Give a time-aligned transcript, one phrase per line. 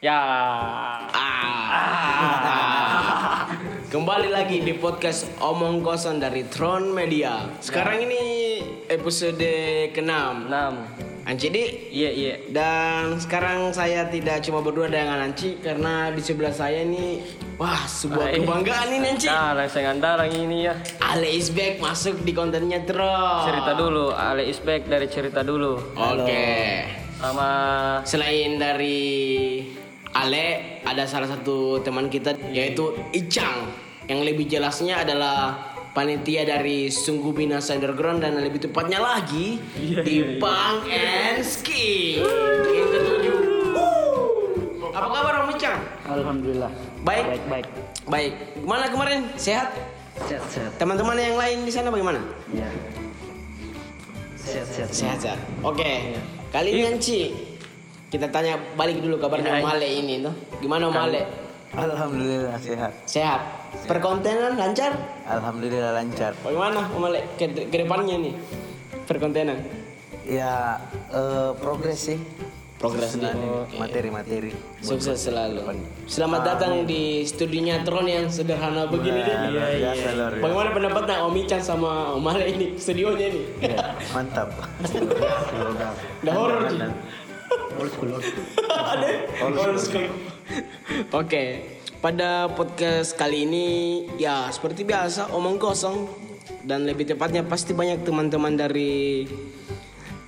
[0.00, 0.16] Ya.
[1.12, 1.44] Ah.
[3.92, 7.44] Kembali lagi di podcast Omong Kosong dari Tron Media.
[7.60, 8.22] Sekarang ini
[8.88, 9.44] episode
[9.92, 10.48] ke-6.
[10.48, 11.28] 6.
[11.28, 11.92] Anci Di.
[11.92, 12.34] Iya, iya.
[12.48, 17.20] Dan sekarang saya tidak cuma berdua dengan Anci karena di sebelah saya ini
[17.60, 18.48] wah sebuah Ah, ini.
[18.48, 19.28] kebanggaan ini Anci.
[19.28, 20.80] Nah, langsung andalang ini ya.
[21.04, 23.44] Ale is back masuk di kontennya Tron.
[23.44, 25.76] Cerita dulu, Ale is back dari cerita dulu.
[25.92, 26.88] Oke.
[27.20, 27.52] Sama
[28.08, 29.60] Selain dari
[30.10, 33.70] Ale, ada salah satu teman kita yaitu Icang.
[34.10, 40.82] Yang lebih jelasnya adalah panitia dari Sungguh Binasa Underground dan lebih tepatnya lagi di Pang
[40.90, 42.18] and Ski.
[42.66, 43.38] Yang ketujuh.
[44.90, 45.78] Apa kabar Om Icang?
[46.10, 46.72] Alhamdulillah.
[47.06, 47.24] Baik.
[47.30, 47.66] Baik, baik.
[48.10, 48.32] Baik.
[48.58, 49.18] Gimana kemarin?
[49.38, 49.70] Sehat?
[50.26, 50.72] Sehat, sehat.
[50.82, 52.18] Teman-teman yang lain di sana bagaimana?
[52.50, 52.66] Ya.
[54.34, 54.90] Sehat, sehat.
[54.90, 55.40] Sehat, sehat.
[55.62, 56.18] Oke.
[56.50, 57.30] Kali ini Anci,
[58.10, 59.62] kita tanya balik dulu kabarnya Iya.
[59.62, 60.34] Om Ale ini tuh.
[60.58, 61.22] Gimana Om Ale?
[61.70, 62.92] Alhamdulillah sehat.
[63.06, 63.40] Sehat.
[63.86, 64.90] Perkontenan lancar?
[65.30, 66.34] Alhamdulillah lancar.
[66.42, 68.34] Bagaimana Om Ale ke, ke depannya nih?
[69.06, 69.62] Perkontenan.
[70.26, 70.82] Ya
[71.14, 72.18] eh, progres sih.
[72.82, 73.30] Progres nih.
[73.30, 74.50] Susunan Materi-materi.
[74.82, 75.62] Sukses selalu.
[76.10, 79.36] Selamat datang di studionya Tron yang sederhana begini deh.
[79.54, 80.42] Luar biasa luar biasa.
[80.42, 83.42] Bagaimana pendapatnya Om Ican sama Om Ale ini studionya ini?
[84.10, 84.50] Mantap.
[86.24, 86.80] Udah horor sih.
[87.50, 88.46] Old school, old school.
[88.70, 89.08] Ada
[89.42, 90.10] old school.
[91.10, 91.44] Oke,
[91.98, 93.66] pada podcast kali ini
[94.18, 96.06] ya seperti biasa omong kosong
[96.62, 99.24] dan lebih tepatnya pasti banyak teman-teman dari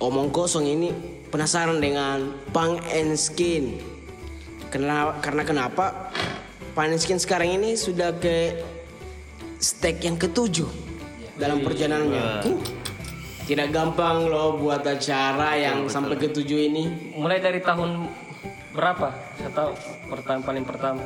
[0.03, 0.89] omong kosong ini
[1.31, 3.79] penasaran dengan Pang and Skin.
[4.67, 6.11] Karena karena kenapa?
[6.73, 8.57] Pang and Skin sekarang ini sudah ke
[9.63, 10.67] stake yang ketujuh
[11.39, 12.25] dalam perjalanannya.
[12.43, 12.82] Uh,
[13.43, 17.11] Tidak gampang loh buat acara yang sampai ketujuh ini.
[17.19, 18.07] mulai dari tahun
[18.71, 19.11] berapa?
[19.35, 19.71] Saya tahu
[20.07, 21.03] pertama paling pertama.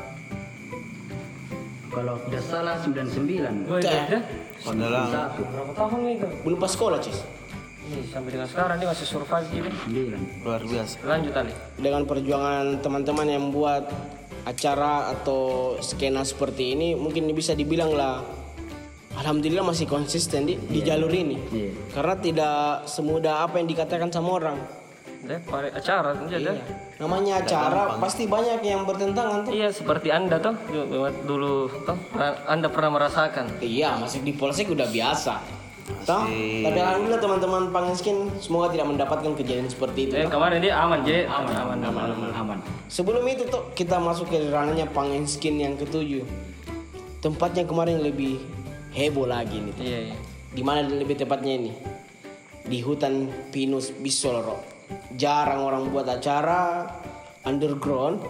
[1.89, 3.65] Kalau tidak salah 99.
[3.65, 4.05] Oh, iya.
[4.05, 4.19] ya?
[5.41, 6.27] Berapa tahun itu?
[6.45, 7.25] Belum pas sekolah, Cis.
[7.87, 9.69] Nih, sampai dengan sekarang dia masih survive gini.
[10.13, 10.45] 9.
[10.45, 10.95] luar biasa.
[11.07, 11.53] Lanjut Ali.
[11.81, 13.89] dengan perjuangan teman-teman yang membuat
[14.45, 18.23] acara atau skena seperti ini mungkin bisa dibilang lah
[19.17, 21.71] alhamdulillah masih konsisten di, di jalur ini Iya.
[21.91, 24.57] karena tidak semudah apa yang dikatakan sama orang
[25.43, 26.55] pare- acara aja deh.
[26.97, 30.55] namanya acara pasti banyak yang bertentangan tuh Iya, seperti Anda toh
[31.25, 31.97] dulu, toh
[32.45, 33.59] Anda pernah merasakan.
[33.59, 35.57] iya masih di polsek udah biasa
[36.03, 40.19] Toh, tapi alhamdulillah teman-teman Pangeskin semoga tidak mendapatkan kejadian seperti itu.
[40.19, 41.23] Eh, kemarin dia aman, je.
[41.23, 42.11] Aman, aman, aman.
[42.11, 42.57] Aman, aman.
[42.91, 46.27] Sebelum itu tuh kita masuk ke ranahnya Pangeskin yang ketujuh.
[47.23, 48.35] Tempatnya kemarin lebih
[48.97, 49.75] heboh lagi nih.
[49.77, 50.17] Iya, iya.
[50.49, 51.71] Di mana lebih tepatnya ini?
[52.65, 54.57] Di hutan Pinus Bisolro.
[55.13, 56.89] Jarang orang buat acara
[57.45, 58.23] underground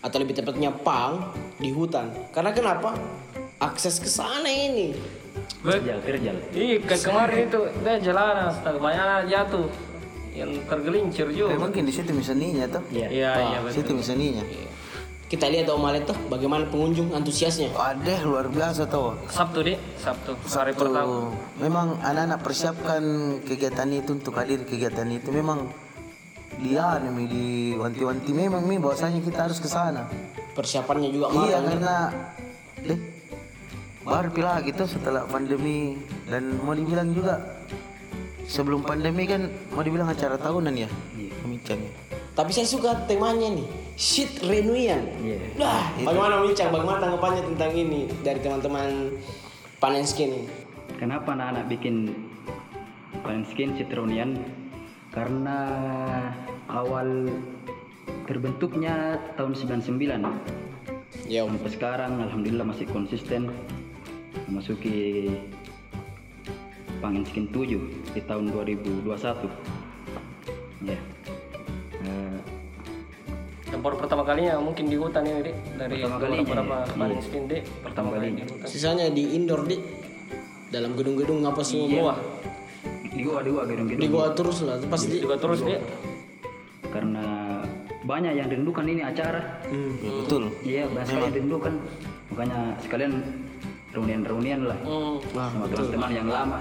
[0.00, 2.08] atau lebih tepatnya pang di hutan.
[2.32, 2.96] Karena kenapa?
[3.60, 4.94] Akses ke sana ini.
[5.58, 6.30] Kerja, kerja.
[6.54, 9.66] Iya, ke kemarin itu dia jalan, astaga banyak jatuh
[10.30, 11.58] yang tergelincir Eh, juga.
[11.58, 12.82] mungkin di situ misaninya tuh.
[12.94, 13.06] Iya.
[13.10, 13.74] Iya, iya betul.
[13.82, 14.42] Situ misaninya.
[15.28, 17.68] Kita lihat Om Alet tuh bagaimana pengunjung antusiasnya.
[17.76, 19.12] Waduh luar biasa tuh.
[19.28, 21.36] Sabtu deh, Sabtu, hari pertama.
[21.60, 23.02] Memang anak-anak persiapkan
[23.44, 25.68] kegiatan itu untuk hadir kegiatan itu memang
[26.64, 27.46] dia nih di
[27.76, 30.08] wanti-wanti memang nih bahwasanya kita harus ke sana.
[30.56, 31.64] Persiapannya juga Iya matang.
[31.76, 31.96] karena
[32.88, 33.00] deh
[34.08, 37.36] baru pilih gitu setelah pandemi dan mau dibilang juga
[38.48, 40.88] sebelum pandemi kan mau dibilang acara tahunan ya
[41.44, 42.07] pembicaranya.
[42.38, 43.66] Tapi saya suka temanya nih,
[43.98, 45.02] shit reunion.
[45.26, 45.58] Iya.
[45.58, 46.70] Nah, bagaimana Wicang?
[46.70, 49.10] Bagaimana tanggapannya tentang ini dari teman-teman
[49.82, 50.46] Panenskin ini?
[51.02, 52.14] Kenapa anak-anak bikin
[53.26, 54.38] panen skin citronian?
[55.10, 55.58] Karena
[56.70, 57.26] awal
[58.30, 59.98] terbentuknya tahun 99.
[61.26, 61.42] Ya.
[61.42, 63.50] Sampai sekarang alhamdulillah masih konsisten
[64.46, 65.26] memasuki
[67.02, 69.50] Pangen Skin 7 di tahun 2021.
[70.86, 70.94] Ya.
[70.94, 71.00] Eh,
[73.88, 76.92] Tempor pertama kalinya mungkin di hutan ini deh dari Pertama kalinya, beberapa iya.
[77.00, 78.66] paling skin deh pertama kali di hutan.
[78.68, 79.76] Sisanya di indoor di
[80.68, 81.96] dalam gedung-gedung apa semua di
[83.24, 85.80] gua di gua di gedung-gedung gua terus lah pasti juga terus dia.
[86.92, 87.24] karena
[88.04, 89.40] banyak yang rindukan ini acara.
[89.72, 90.52] Ya, betul.
[90.60, 91.72] Iya, banyak yang rindukan.
[92.28, 93.12] Makanya sekalian
[93.96, 96.60] reunian-reunian lah Hmm, sama teman-teman yang lama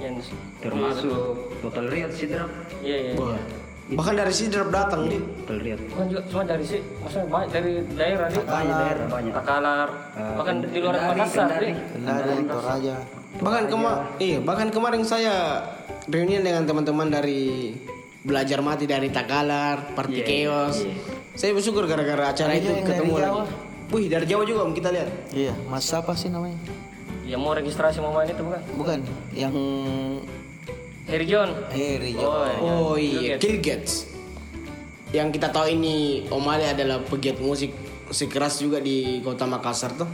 [0.00, 0.16] yang
[0.64, 2.48] termasuk Total Riot Sidrap.
[2.80, 3.12] iya iya.
[3.12, 3.40] iya.
[3.86, 5.14] Bahkan dari Sidrap datang di
[5.46, 5.80] Total Riot.
[5.86, 8.42] Bukan juga cuma dari sih, maksudnya banyak dari daerah deh.
[8.42, 9.32] Banyak daerah banyak.
[9.32, 9.88] Takalar,
[10.34, 11.74] bahkan di luar Makassar deh.
[11.92, 12.96] Kendari, Toraja.
[13.36, 15.60] bahkan kema iya bahkan kemarin saya
[16.08, 17.76] reunian dengan teman-teman dari
[18.24, 20.76] belajar mati dari Takalar, Party Iya, Chaos.
[20.82, 20.96] iya.
[21.36, 23.28] Saya bersyukur gara-gara acara itu ketemu dari lagi.
[23.28, 23.44] Jawa.
[23.86, 25.10] Wih, dari Jawa juga om kita lihat.
[25.30, 26.58] Iya, Mas apa sih namanya?
[27.22, 28.60] Yang mau registrasi mau main itu bukan?
[28.74, 28.98] Bukan,
[29.30, 29.54] yang
[31.06, 31.50] Harry John.
[31.70, 32.58] Heri Oh, iya.
[32.66, 34.10] Oh iya, Cats.
[35.14, 37.70] Yang kita tahu ini Om Ali adalah pegiat musik
[38.10, 40.10] musik keras juga di kota Makassar tuh.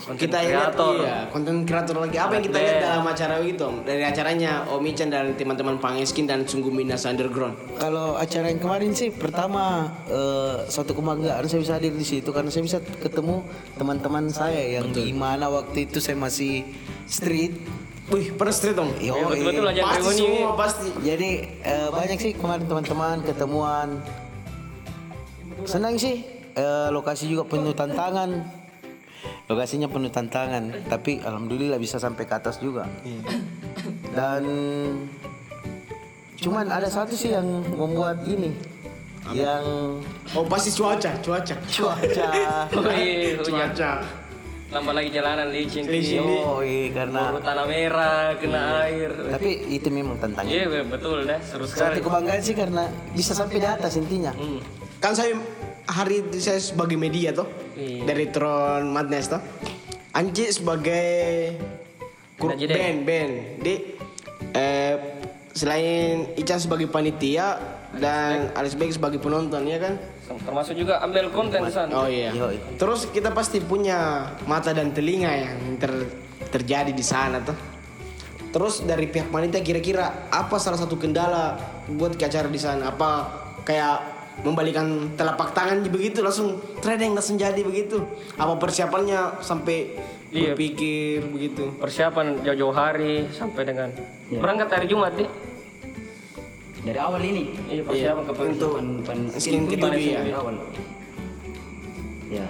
[0.00, 0.96] Konten kita lihat kreator.
[1.04, 2.16] iya, konten kreator lagi.
[2.16, 3.76] Apa yang kita lihat dalam acara itu Om?
[3.84, 7.54] Dari acaranya Om Ican dan teman-teman Pangeskin dan Sungguh Minas Underground.
[7.78, 12.50] Kalau acara yang kemarin sih pertama eh, suatu kebanggaan saya bisa hadir di situ karena
[12.50, 13.44] saya bisa ketemu
[13.76, 16.66] teman-teman saya yang di mana waktu itu saya masih
[17.06, 17.54] street.
[18.10, 18.90] Wih, pernah street Om?
[18.98, 20.18] Yo, Ya, betul-betul aja Pasti reuni.
[20.18, 20.88] semua pasti.
[21.00, 21.30] Jadi
[21.62, 23.88] eh, banyak sih kemarin teman-teman ketemuan.
[25.62, 26.26] Senang sih.
[26.50, 28.42] Eh, lokasi juga penuh tantangan.
[29.46, 32.86] Lokasinya penuh tantangan, tapi alhamdulillah bisa sampai ke atas juga.
[34.10, 34.42] Dan
[36.36, 38.54] cuman ada satu sih yang membuat ini,
[39.34, 39.62] yang
[40.32, 41.54] Oh pasti cuaca, cuaca.
[41.66, 42.28] cuaca.
[42.78, 43.74] Oh iya, hujan.
[43.74, 43.90] Cuaca.
[44.70, 45.82] Tambah lagi jalanan licin.
[45.82, 46.22] Licin.
[46.22, 49.10] Oh iya karena Baru tanah merah, kena air.
[49.28, 50.46] tapi itu memang tantangan.
[50.46, 51.98] Iya betul deh, seru Satu sekali.
[51.98, 54.30] kebanggaan sih karena bisa sampai di atas intinya.
[54.30, 54.62] Hmm.
[55.02, 55.34] Kan saya
[55.84, 58.06] hari itu saya sebagai media tuh Iya.
[58.06, 59.42] dari Tron Madness tuh.
[60.12, 61.58] Anji sebagai
[62.38, 62.68] deh.
[62.68, 63.32] band band.
[63.58, 63.74] Di
[64.52, 64.94] eh,
[65.50, 67.58] selain Ican sebagai panitia
[67.92, 69.98] dan Alex Beck sebagai penonton ya kan.
[70.38, 71.90] Termasuk juga ambil konten di sana.
[71.94, 72.30] Oh iya.
[72.78, 76.10] Terus kita pasti punya mata dan telinga yang ter-
[76.50, 77.56] terjadi di sana tuh.
[78.50, 81.54] Terus dari pihak panitia kira-kira apa salah satu kendala
[81.86, 82.90] buat ke acara di sana?
[82.90, 83.10] Apa
[83.62, 88.02] kayak membalikan telapak tangan begitu langsung trading langsung jadi begitu?
[88.34, 89.94] Apa persiapannya sampai
[90.30, 90.54] Iya.
[90.54, 91.74] berpikir begitu?
[91.78, 93.90] Persiapan jauh-jauh hari sampai dengan
[94.30, 94.38] Iya.
[94.38, 95.26] berangkat hari Jumat nih.
[96.80, 97.42] Dari awal ini.
[97.68, 98.72] Iya persiapan ke Untuk
[99.36, 100.20] skin ketujuh ya.
[100.24, 100.54] dari awal.
[102.30, 102.46] Ya,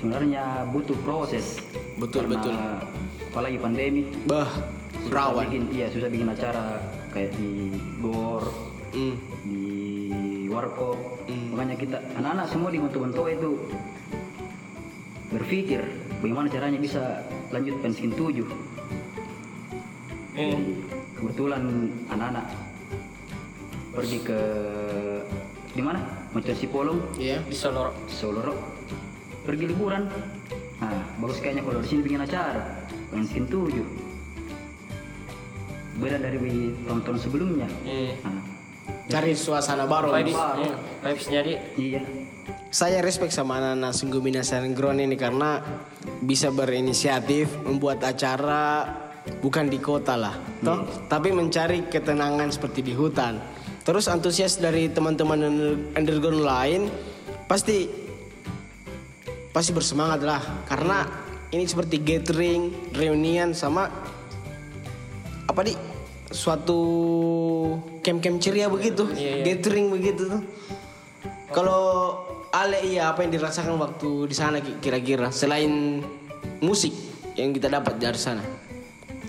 [0.00, 1.62] sebenarnya butuh proses.
[2.00, 2.54] Betul, Karena betul.
[3.28, 4.02] Apalagi pandemi.
[4.24, 4.48] Bah,
[5.04, 5.46] susah rawan.
[5.46, 6.80] Bikin, iya susah bikin acara
[7.12, 7.70] kayak di
[8.00, 8.42] gor,
[8.88, 9.14] Hmm.
[9.44, 9.62] di
[10.48, 10.96] warkop.
[11.28, 13.50] Makanya kita anak-anak semua di Bantu itu
[15.28, 15.84] berpikir
[16.18, 17.20] bagaimana caranya bisa
[17.52, 18.48] lanjut pensiun tujuh.
[20.34, 20.56] Iya.
[21.14, 21.62] Kebetulan
[22.08, 22.46] anak-anak
[23.94, 24.40] pergi ke
[25.72, 26.00] di mana?
[26.34, 27.40] Macam Sipolong, Iya.
[27.44, 27.94] Di Solo.
[28.10, 28.54] Soloro.
[29.46, 30.10] Pergi liburan.
[30.78, 32.84] Nah, bagus kayaknya kalau di sini bikin acara.
[33.08, 33.86] Pensiun tujuh.
[35.98, 36.38] Beda dari
[36.86, 37.68] tahun-tahun sebelumnya.
[37.82, 38.14] Iya.
[38.22, 38.42] Nah,
[39.08, 40.12] Cari suasana baru.
[40.12, 40.60] Vibes, Baru.
[40.60, 42.00] iya, vibes-nya di iya.
[42.68, 45.64] Saya respect sama anak-anak Sungguh Minas Underground ini karena
[46.20, 48.84] bisa berinisiatif membuat acara
[49.40, 53.40] bukan di kota lah, toh, tapi mencari ketenangan seperti di hutan.
[53.88, 56.82] Terus antusias dari teman-teman under- underground lain
[57.48, 57.88] pasti
[59.48, 61.08] pasti bersemangat lah karena
[61.48, 63.88] ini seperti gathering, reunian sama
[65.48, 65.72] apa di
[66.28, 66.80] suatu
[68.04, 70.42] camp-camp ceria begitu, gathering begitu tuh.
[71.48, 71.80] Kalau
[72.52, 76.04] Ale iya apa yang dirasakan waktu di sana ki- kira-kira selain
[76.60, 76.92] musik
[77.40, 78.44] yang kita dapat dari sana?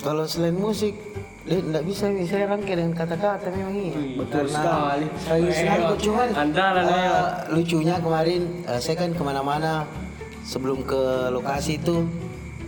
[0.04, 0.96] Kalau selain musik,
[1.45, 4.18] eh, nggak bisa saya rangkai dengan kata-kata memang ini.
[4.18, 5.06] betul Karena sekali.
[5.18, 7.19] Saya senang kok, cuman Andalan, eh, ya.
[7.50, 9.88] lucunya kemarin eh, saya kan ke mana-mana
[10.41, 12.03] sebelum ke lokasi itu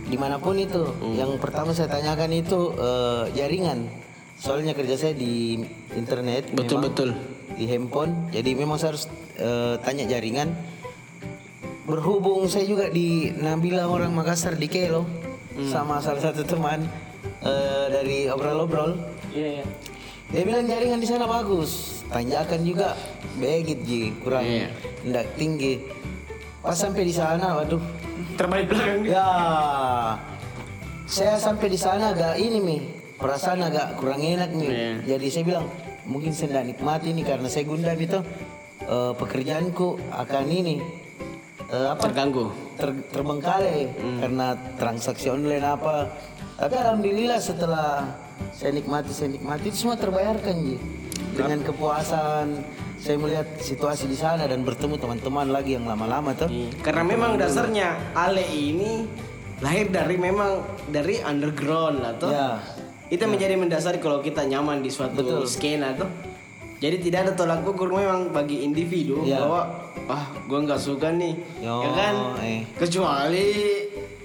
[0.02, 1.14] di mana pun itu, Hmm.
[1.14, 3.88] yang pertama saya tanyakan itu eh, jaringan.
[4.34, 5.62] Soalnya kerja saya di
[5.94, 7.10] internet, Betul, betul.
[7.54, 10.50] di handphone, jadi memang saya harus eh, tanya jaringan.
[11.82, 15.02] Berhubung saya juga di Nabila orang Makassar di Kelo
[15.52, 15.68] Hmm.
[15.68, 16.80] sama salah satu teman
[17.42, 18.96] eh, dari obrol-obrol.
[19.30, 19.64] Iya, iya.
[20.28, 22.02] Dia bilang jaringan di sana bagus.
[22.08, 22.96] Tanjakan juga
[23.36, 24.68] begit ji kurang Iya.
[25.02, 25.80] ndak tinggi.
[26.60, 27.80] Pas sampai di sana, waduh.
[28.32, 29.02] Terbalik belakang.
[29.04, 29.28] Ya,
[31.04, 32.76] saya sampai di sana agak ini mi,
[33.18, 34.68] perasaan agak kurang enak mi.
[34.68, 35.16] Iya.
[35.16, 35.66] Jadi saya bilang
[36.04, 38.18] mungkin saya tidak nikmati ini karena saya gundam itu
[38.82, 40.76] eh, pekerjaanku akan ini
[41.68, 42.46] eh, apa Terganggu.
[42.74, 44.46] ter- terbengkalai karena
[44.76, 46.08] transaksi online apa.
[46.56, 48.06] Tapi alhamdulillah setelah
[48.52, 50.76] saya nikmati, saya nikmati itu semua terbayarkan ji.
[51.32, 52.46] Dengan kepuasan
[53.00, 56.46] saya melihat situasi di sana dan bertemu teman-teman lagi yang lama-lama tuh.
[56.84, 59.08] Karena memang dasarnya Ale ini
[59.58, 62.30] lahir dari memang dari underground lah tuh.
[62.30, 62.60] Ya.
[63.08, 66.08] Itu menjadi mendasari kalau kita nyaman di suatu skena tuh.
[66.82, 69.38] Jadi tidak ada tolak ukur memang bagi individu Ya.
[69.38, 69.60] bahwa
[70.10, 72.14] ah gua nggak suka nih, Yo, ya kan?
[72.42, 72.66] eh.
[72.74, 73.46] Kecuali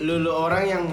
[0.02, 0.84] lulu orang yang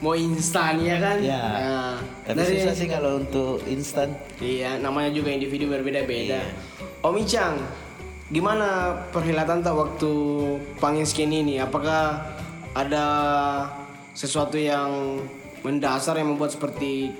[0.00, 1.16] mau instan ya kan?
[1.22, 1.42] Ya.
[1.42, 1.94] Nah,
[2.26, 4.12] Tapi dari susah sih kalau untuk instan.
[4.42, 6.42] Iya, namanya juga individu berbeda-beda.
[6.42, 6.52] Iya.
[7.00, 7.54] Om Icang,
[8.28, 10.12] gimana perhelatan tak waktu
[10.82, 11.62] Panginskin ini?
[11.62, 12.26] Apakah
[12.76, 13.06] ada
[14.12, 15.22] sesuatu yang
[15.62, 17.14] mendasar yang membuat seperti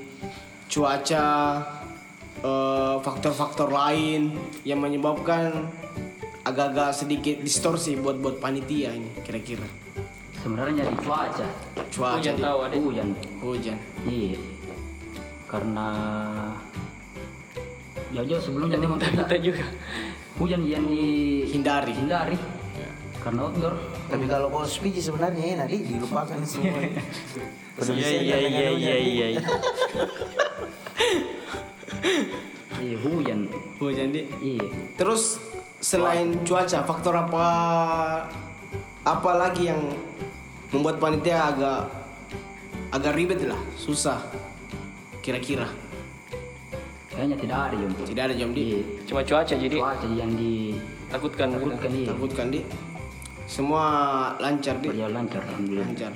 [0.66, 1.62] cuaca,
[2.42, 4.34] eh, faktor-faktor lain
[4.66, 5.70] yang menyebabkan
[6.46, 9.85] agak-agak sedikit distorsi buat buat panitia ini kira-kira?
[10.46, 11.46] Sebenarnya di cuaca.
[11.90, 12.74] Cuaca Hujan di- tahu ada.
[12.78, 13.08] Hujan.
[13.42, 13.76] hujan.
[14.06, 14.38] Iya.
[15.50, 15.88] Karena
[18.14, 19.66] jauh-jauh sebelumnya memang kita Kita juga.
[20.38, 20.86] hujan yang
[21.50, 21.90] Hindari.
[21.90, 22.38] dihindari.
[23.18, 23.74] Karena outdoor.
[24.06, 26.78] Tapi kalau mau speech sebenarnya enak, di dilupakan semua.
[27.82, 29.26] Iya iya iya iya iya.
[29.34, 29.42] iya.
[32.78, 33.50] Iya hujan.
[33.82, 34.30] Hujan di.
[34.38, 34.66] Iya.
[34.94, 35.42] Terus
[35.82, 37.46] selain cuaca, faktor apa
[39.02, 39.82] apa lagi yang
[40.76, 41.80] membuat panitia agak
[42.92, 44.20] agak ribet lah, susah.
[45.20, 45.66] Kira-kira
[47.10, 47.92] Kayaknya tidak ada Jom.
[48.04, 48.80] tidak ada jam di Iya.
[49.08, 51.88] Cuma cuaca jadi Cuaca yang ditakutkan takutkan.
[51.88, 52.06] iya.
[52.12, 52.60] takutkan di.
[53.48, 53.84] Semua
[54.36, 55.86] lancar di, Berjalan lancar alhamdulillah.
[55.88, 56.12] lancar.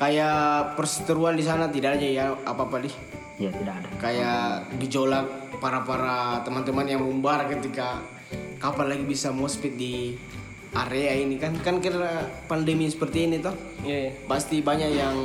[0.00, 0.36] Kayak
[0.80, 2.90] perseteruan di sana tidak ada ya apa-apa di.
[3.36, 3.88] Iya tidak ada.
[4.00, 4.40] Kayak
[4.80, 5.26] gejolak
[5.60, 8.00] para para teman-teman yang membara ketika
[8.56, 10.16] kapan lagi bisa mospit di
[10.70, 13.98] area ini kan kan karena pandemi seperti ini toh Iya.
[14.06, 14.12] iya.
[14.30, 15.16] pasti banyak yang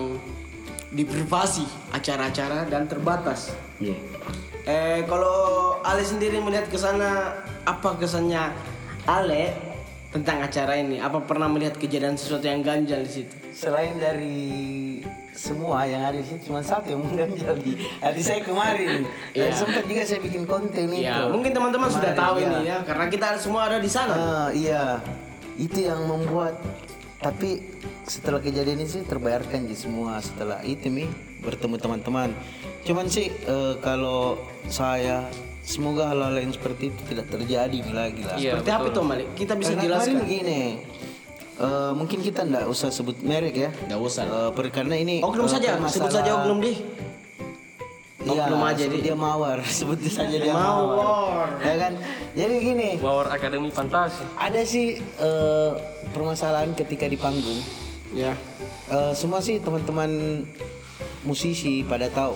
[0.95, 3.51] diprivasi acara-acara dan terbatas.
[3.83, 3.99] Iya.
[4.65, 7.35] Eh kalau Ale sendiri melihat ke sana
[7.67, 8.49] apa kesannya
[9.05, 9.53] Ale
[10.09, 10.97] tentang acara ini?
[10.97, 13.35] Apa pernah melihat kejadian sesuatu yang ganjal di situ?
[13.51, 15.03] Selain dari
[15.35, 19.03] semua yang ada di situ cuma satu yang mengganjal di hati saya kemarin.
[19.35, 19.53] Dan Iya.
[19.53, 21.03] sempat juga saya bikin konten itu.
[21.03, 22.47] Ya, mungkin teman-teman sudah tahu iya.
[22.47, 24.15] ini ya karena kita semua ada di sana.
[24.15, 24.95] Ah, iya,
[25.57, 26.57] itu yang membuat.
[27.15, 27.63] Tapi
[28.05, 31.09] setelah kejadian ini sih terbayarkan sih semua setelah itu mi
[31.41, 32.29] bertemu teman-teman.
[32.83, 35.25] Cuman sih eh, kalau saya
[35.61, 38.37] semoga hal-hal yang seperti itu tidak terjadi lagi lah.
[38.37, 39.27] Iya, Seperti apa tuh Malik?
[39.33, 40.21] Kita bisa Karena jelaskan.
[40.21, 40.61] begini,
[41.57, 43.69] eh, mungkin kita nggak usah sebut merek ya.
[43.89, 44.23] Nggak usah.
[44.53, 46.59] Per- karena ini Oknum eh, saja, sebut permasalah- saja oknum
[48.25, 49.05] Iya, Oknum aja, sebut Di.
[49.05, 50.97] dia mawar, sebut saja dia Mawar.
[50.97, 51.49] mawar.
[51.61, 51.93] Ya kan?
[52.33, 54.25] Jadi gini, Power Academy Fantasi.
[54.35, 55.71] ada sih eh,
[56.09, 57.61] permasalahan ketika di panggung.
[58.11, 58.33] Ya.
[58.87, 60.41] Eh, semua sih teman-teman
[61.21, 62.33] musisi pada tahu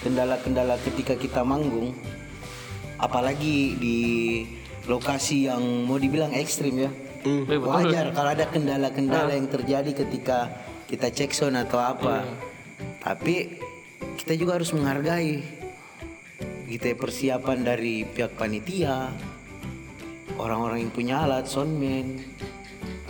[0.00, 1.94] kendala-kendala ketika kita manggung,
[2.96, 3.98] apalagi di
[4.86, 6.90] lokasi yang mau dibilang ekstrim ya.
[7.20, 7.68] Eh, betul.
[7.68, 10.48] Wajar kalau ada kendala-kendala yang terjadi ketika
[10.88, 12.24] kita cek sound atau apa.
[12.98, 13.60] Tapi
[14.20, 15.40] kita juga harus menghargai
[16.68, 19.10] gitu ya, persiapan dari pihak panitia,
[20.36, 22.20] orang-orang yang punya alat, soundman,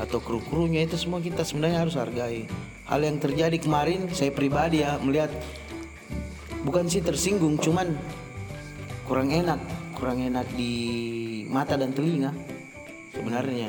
[0.01, 2.49] atau kru-krunya itu semua kita sebenarnya harus hargai.
[2.89, 5.29] Hal yang terjadi kemarin saya pribadi ya melihat
[6.65, 7.93] bukan sih tersinggung, cuman
[9.05, 9.61] kurang enak,
[9.99, 12.33] kurang enak di mata dan telinga
[13.13, 13.69] sebenarnya.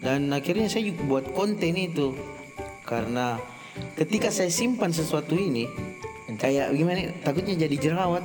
[0.00, 2.16] Dan akhirnya saya juga buat konten itu
[2.88, 3.38] karena
[3.94, 5.68] ketika saya simpan sesuatu ini
[6.36, 8.24] kayak gimana takutnya jadi jerawat.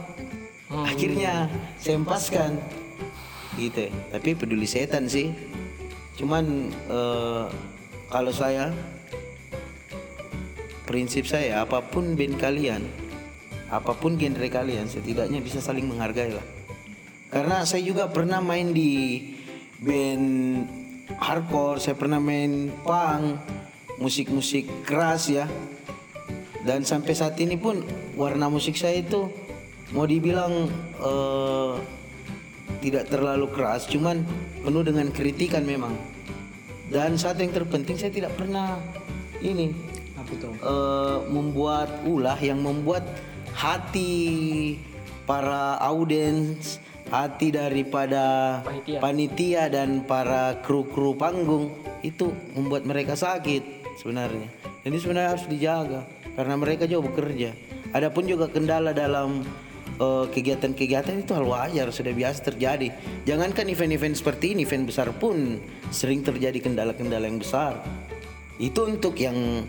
[0.70, 1.48] Akhirnya
[1.80, 2.58] saya empaskan
[3.56, 3.88] gitu.
[3.88, 3.92] ya.
[4.12, 5.32] Tapi peduli setan sih.
[6.20, 7.46] Cuman eh,
[8.12, 8.72] kalau saya
[10.86, 12.86] prinsip saya apa pun band kalian,
[13.74, 16.46] apa pun genre kalian setidaknya bisa saling menghargai lah.
[17.34, 19.20] Karena saya juga pernah main di
[19.82, 20.28] band
[21.20, 23.42] hardcore, saya pernah main punk,
[24.00, 25.50] musik-musik keras ya.
[26.66, 27.86] Dan sampai saat ini pun
[28.18, 29.30] warna musik saya itu
[29.94, 30.66] mau dibilang
[30.98, 31.74] eh,
[32.82, 34.26] tidak terlalu keras, cuman
[34.66, 35.94] penuh dengan kritikan memang.
[36.90, 38.82] Dan satu yang terpenting saya tidak pernah
[39.46, 39.70] ini
[40.50, 43.06] eh, membuat ulah yang membuat
[43.54, 44.74] hati
[45.30, 46.82] para audiens,
[47.14, 48.98] hati daripada Panitia.
[48.98, 54.50] panitia dan para kru-kru panggung itu membuat mereka sakit sebenarnya.
[54.82, 57.56] Jadi sebenarnya harus dijaga karena mereka juga bekerja.
[57.96, 59.42] Adapun juga kendala dalam
[59.98, 62.92] eh, kegiatan-kegiatan itu hal wajar sudah biasa terjadi.
[63.24, 67.80] Jangankan event-event seperti ini, event besar pun sering terjadi kendala-kendala yang besar.
[68.60, 69.64] Itu untuk yang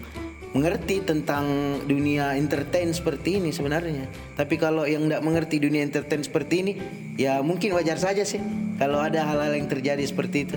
[0.57, 1.45] mengerti tentang
[1.85, 4.09] dunia entertain seperti ini sebenarnya.
[4.39, 6.73] Tapi kalau yang tidak mengerti dunia entertain seperti ini,
[7.21, 8.41] ya mungkin wajar saja sih
[8.81, 10.57] kalau ada hal-hal yang terjadi seperti itu.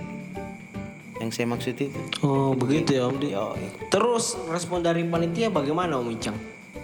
[1.20, 2.00] Yang saya maksud itu.
[2.24, 3.36] Oh begitu ya Om Di.
[3.36, 3.52] Yo.
[3.92, 6.38] Terus respon dari panitia bagaimana Om Icang?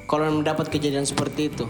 [0.06, 1.66] Kalau mendapat kejadian seperti itu,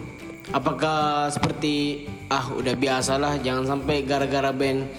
[0.50, 4.90] apakah seperti ah udah biasalah jangan sampai gara-gara band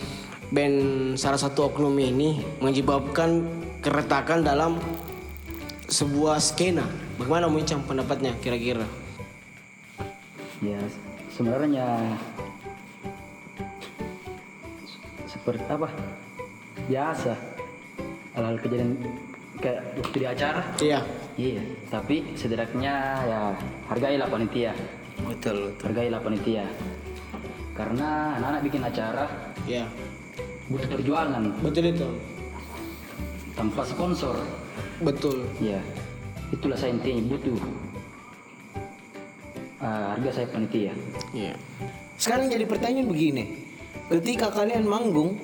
[0.54, 0.78] band
[1.18, 3.42] salah satu oknum ini menyebabkan
[3.82, 4.78] keretakan dalam
[5.90, 6.86] sebuah skena.
[7.18, 8.86] Bagaimana Om Icang pendapatnya kira-kira?
[10.62, 10.78] Ya
[11.34, 12.16] sebenarnya
[14.86, 15.92] se- seperti apa
[16.86, 17.55] biasa
[18.36, 18.90] hal-hal kejadian
[19.56, 21.00] kayak waktu di acara Iya.
[21.34, 23.40] iya tapi setidaknya ya
[23.88, 24.72] hargailah panitia
[25.24, 25.84] Betul, betul.
[25.88, 26.64] hargailah panitia
[27.72, 29.24] karena anak-anak bikin acara
[29.64, 29.84] Iya.
[30.68, 32.08] butuh perjuangan Betul itu.
[33.56, 34.36] tanpa sponsor
[35.00, 35.48] Betul.
[35.58, 35.80] ya
[36.52, 37.56] itulah saya intinya butuh
[39.80, 40.92] ah, harga saya panitia
[41.32, 41.56] Iya.
[42.16, 43.44] Sekarang jadi pertanyaan begini.
[44.08, 45.36] Ketika kalian manggung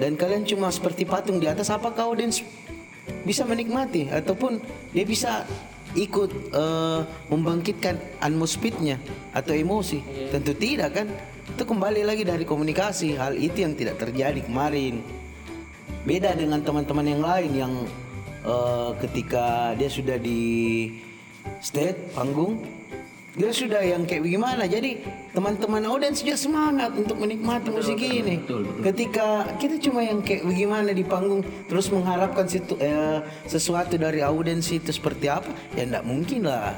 [0.00, 2.40] dan kalian cuma seperti patung di atas, apakah audiens
[3.20, 4.56] bisa menikmati ataupun
[4.96, 5.44] dia bisa
[5.92, 8.96] ikut eh, membangkitkan atmosfernya
[9.36, 10.00] atau emosi?
[10.32, 11.06] Tentu tidak kan?
[11.52, 13.20] Itu kembali lagi dari komunikasi.
[13.20, 15.04] Hal itu yang tidak terjadi kemarin.
[16.08, 17.72] Beda dengan teman-teman yang lain yang
[18.48, 20.40] eh, ketika dia sudah di
[21.60, 22.79] stage panggung
[23.38, 24.66] dia sudah yang kayak bagaimana.
[24.66, 28.42] Jadi teman-teman audiens juga semangat untuk menikmati musik ini.
[28.82, 34.66] ketika kita cuma yang kayak bagaimana di panggung terus mengharapkan situ, eh, sesuatu dari audiens
[34.74, 36.74] itu seperti apa ya enggak mungkin lah.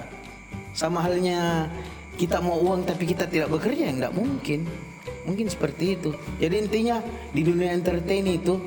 [0.76, 1.73] Sama halnya
[2.21, 4.68] kita mau uang tapi kita tidak bekerja ya enggak mungkin.
[5.23, 6.11] Mungkin seperti itu.
[6.37, 7.00] Jadi intinya
[7.32, 8.59] di dunia entertain itu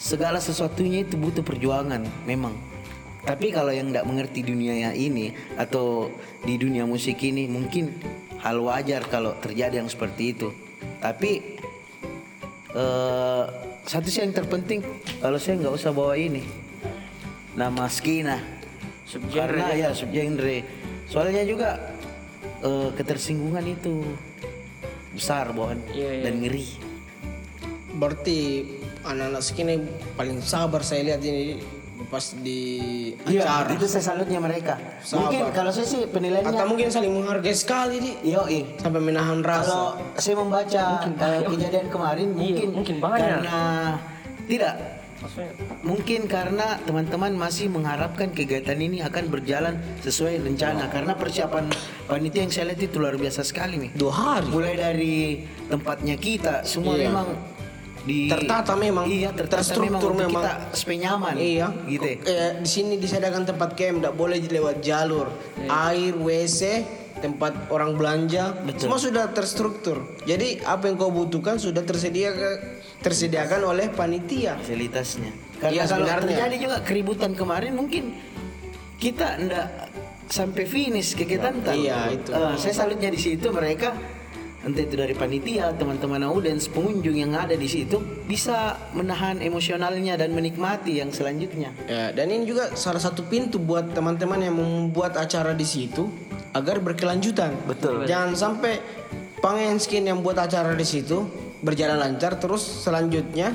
[0.00, 2.71] segala sesuatunya itu butuh perjuangan memang
[3.22, 6.10] tapi kalau yang tidak mengerti dunia ini atau
[6.42, 7.94] di dunia musik ini mungkin
[8.42, 10.50] hal wajar kalau terjadi yang seperti itu.
[10.98, 11.58] Tapi
[12.74, 13.44] eh,
[13.86, 14.82] satu sih yang terpenting
[15.22, 16.42] kalau saya nggak usah bawa ini
[17.54, 18.42] nama skina
[19.30, 20.66] karena ya subgenre.
[21.06, 21.78] Soalnya juga
[22.58, 24.02] eh, ketersinggungan itu
[25.14, 26.22] besar bohan Iya, iya.
[26.26, 26.66] dan ngeri.
[28.02, 28.38] Berarti
[29.06, 29.74] anak-anak segini
[30.18, 31.62] paling sabar saya lihat ini
[32.04, 32.60] pas di
[33.24, 33.68] Iya, acara.
[33.72, 34.74] itu saya salutnya mereka.
[35.00, 35.28] Sabar.
[35.28, 38.78] Mungkin kalau saya sih penilaiannya Atau mungkin saling menghargai sekali di Yoi.
[38.78, 39.66] sampai menahan rasa.
[39.66, 43.40] Kalau saya membaca eh, kejadian kemarin mungkin, mungkin banyak.
[43.40, 43.60] karena
[44.44, 44.74] tidak
[45.22, 45.54] Maksudnya
[45.86, 51.70] mungkin karena teman-teman masih mengharapkan kegiatan ini akan berjalan sesuai rencana karena persiapan
[52.10, 53.90] panitia yang saya lihat itu luar biasa sekali nih.
[53.94, 54.50] Dua hari.
[54.50, 55.14] Mulai dari
[55.70, 57.06] tempatnya kita semua Iya.
[57.06, 57.38] memang
[58.02, 59.06] di Tertata memang.
[59.06, 60.42] Iya, tertata memang Terstruktur untuk memang.
[60.42, 61.34] kita supaya nyaman.
[61.38, 61.66] Iya.
[61.86, 62.04] Gitu.
[62.04, 62.16] ya.
[62.18, 65.26] Kayak di sini disediakan tempat camp, tidak boleh lewat jalur.
[65.64, 66.60] Air, WC,
[67.18, 70.02] tempat orang belanja, semua sudah terstruktur.
[70.22, 72.34] Jadi apa yang kau butuhkan sudah tersedia
[72.98, 74.58] tersediakan oleh panitia.
[74.58, 75.30] fasilitasnya.
[75.58, 76.26] Karena Iya, kalau sebenarnya.
[76.34, 78.18] terjadi juga keributan kemarin mungkin
[78.98, 79.66] kita ndak
[80.26, 81.74] sampai finish kegiatan tak.
[81.78, 82.30] Iya, itu.
[82.30, 83.94] Eh, saya salutnya di situ mereka
[84.62, 87.98] entah itu dari panitia, teman-teman audiens, pengunjung yang ada di situ
[88.30, 91.74] bisa menahan emosionalnya dan menikmati yang selanjutnya.
[91.90, 96.06] Ya, dan ini juga salah satu pintu buat teman-teman yang membuat acara di situ
[96.54, 97.58] agar berkelanjutan.
[97.66, 98.06] Betul.
[98.06, 98.78] Jangan sampai
[99.42, 101.26] pengen skin yang buat acara di situ
[101.62, 103.54] berjalan lancar terus selanjutnya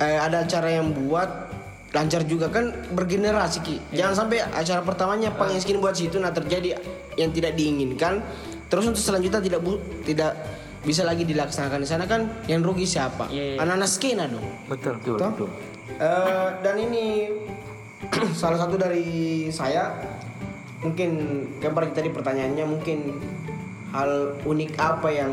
[0.00, 1.48] eh, ada acara yang buat
[1.96, 3.76] lancar juga kan bergenerasi ki.
[3.96, 6.76] Jangan sampai acara pertamanya pengen skin buat situ nah terjadi
[7.16, 8.20] yang tidak diinginkan
[8.66, 10.34] terus untuk selanjutnya tidak bu- tidak
[10.82, 13.26] bisa lagi dilaksanakan di sana kan yang rugi siapa?
[13.26, 13.58] Iya.
[13.58, 14.46] Anak-anak skena dong.
[14.70, 15.02] Betul.
[15.02, 15.50] Toh?
[15.98, 17.30] Eh, dan ini
[18.40, 19.90] salah satu dari saya
[20.84, 21.10] mungkin
[21.58, 23.18] kemarin tadi pertanyaannya mungkin
[23.90, 25.32] hal unik apa yang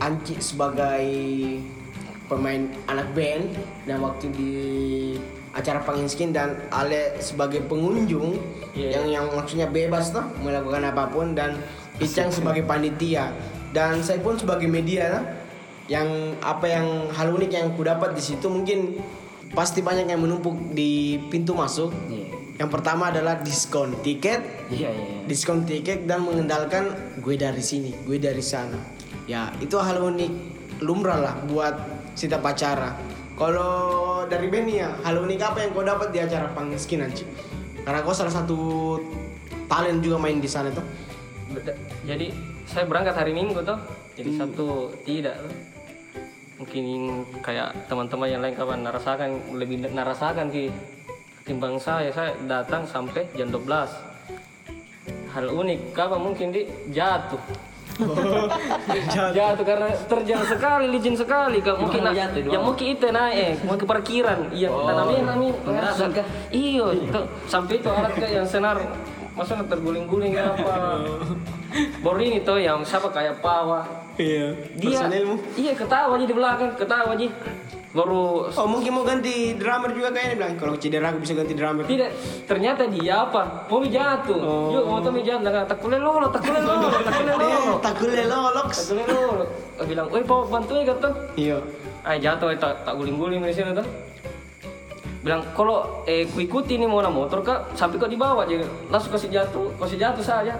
[0.00, 1.04] Anci sebagai
[2.24, 3.52] pemain anak band
[3.84, 4.52] dan waktu di
[5.50, 8.38] acara Panginskin dan Ale sebagai pengunjung
[8.70, 9.02] Iya.
[9.02, 11.58] yang yang maksudnya bebas tuh melakukan apa pun dan
[12.00, 13.34] Icang sebagai panitia
[13.76, 15.24] dan saya pun sebagai media nah,
[15.90, 18.96] yang apa yang hal unik yang ku dapat di situ mungkin
[19.50, 21.90] pasti banyak yang menumpuk di pintu masuk.
[22.06, 22.30] Iya.
[22.62, 24.92] Yang pertama adalah diskon tiket, Iya, iya.
[24.92, 25.20] iya.
[25.26, 28.78] diskon tiket dan mengendalkan gue dari sini, gue dari sana.
[29.26, 30.32] Ya itu hal unik
[30.84, 31.74] lumrah lah buat
[32.14, 32.94] setiap acara.
[33.40, 33.72] Kalau
[34.28, 37.24] dari Benny ya, hal unik apa yang kau dapat di acara Pangiskin Anci?
[37.80, 39.00] Karena kau salah satu
[39.64, 40.84] talent juga main di sana tuh.
[42.04, 42.28] Jadi
[42.68, 43.80] saya berangkat hari Minggu tuh.
[44.12, 45.40] Jadi Sabtu tidak.
[46.60, 46.84] Mungkin
[47.40, 50.68] kayak teman-teman yang lain kawan narasakan lebih narasakan ki
[51.40, 52.12] ketimbang saya.
[52.12, 53.64] Saya datang sampai jam 12.
[55.32, 57.40] Hal unik kapan mungkin di jatuh.
[59.36, 61.58] jatuh karena terjang sekali, licin sekali.
[61.60, 61.76] Kak.
[61.78, 64.38] Mungkin Gimana na- jatuh, yang mungkin itu naik, eh, mau ke parkiran.
[64.50, 66.26] Iya, tanamnya nami pengerasan kah?
[66.50, 68.76] Iyo, tuh, sampai itu alat kayak yang senar
[69.34, 71.00] maksudnya terguling-guling apa.
[72.04, 73.86] Baru ini tuh yang siapa kayak Pawa.
[74.18, 74.52] Iya.
[74.76, 75.06] Dia
[75.56, 77.28] iya ketawa aja di belakang, ketawa aja.
[77.90, 81.82] Baru Oh mungkin mau ganti drummer juga kayaknya bilang kalau cedera aku bisa ganti drummer.
[81.90, 82.14] tidak
[82.46, 83.66] ternyata dia apa?
[83.66, 84.38] Mau jatuh.
[84.70, 85.42] Yuk, mau tuh jatuh.
[85.42, 87.50] Nggak, tak boleh lolo, tak boleh lolo, tak boleh lolo.
[87.50, 88.68] Eh, takule lolok.
[88.70, 89.44] Tak boleh lolo.
[89.80, 91.58] eh, bilang, "Woi, Pak, bantuin kata." Iya.
[92.06, 93.86] Ah jatuh eh, tak tak guling-guling di sini tuh.
[95.20, 99.28] Bilang kalau eh ku ikuti nih mau motor kak sampai kok dibawa jadi langsung kasih
[99.28, 100.54] jatuh kasih jatuh saja.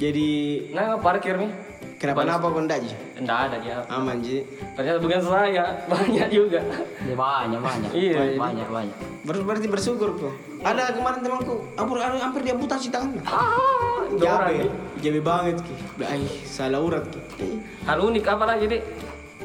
[0.00, 0.28] Jadi
[0.72, 1.69] Nah parkir nih.
[2.00, 2.96] Kenapa-napa kok enggak Ji?
[3.14, 3.76] Enggak ada dia.
[3.86, 4.40] Aman Ji.
[4.72, 6.60] Ternyata bukan saya banyak juga.
[7.04, 7.90] Ya, banyak banyak.
[7.92, 8.96] Iya, banyak, banyak banyak.
[9.20, 10.32] Ber- berarti bersyukur kok.
[10.64, 13.20] Ada kemarin temanku, hampir hampir dia buta sih tangannya.
[13.24, 14.70] Ah, Jabe, nih.
[14.98, 15.74] jabe banget ki.
[16.02, 17.04] Ay, salah urat
[17.36, 17.60] ki.
[17.84, 18.82] Hal unik apa lagi deh?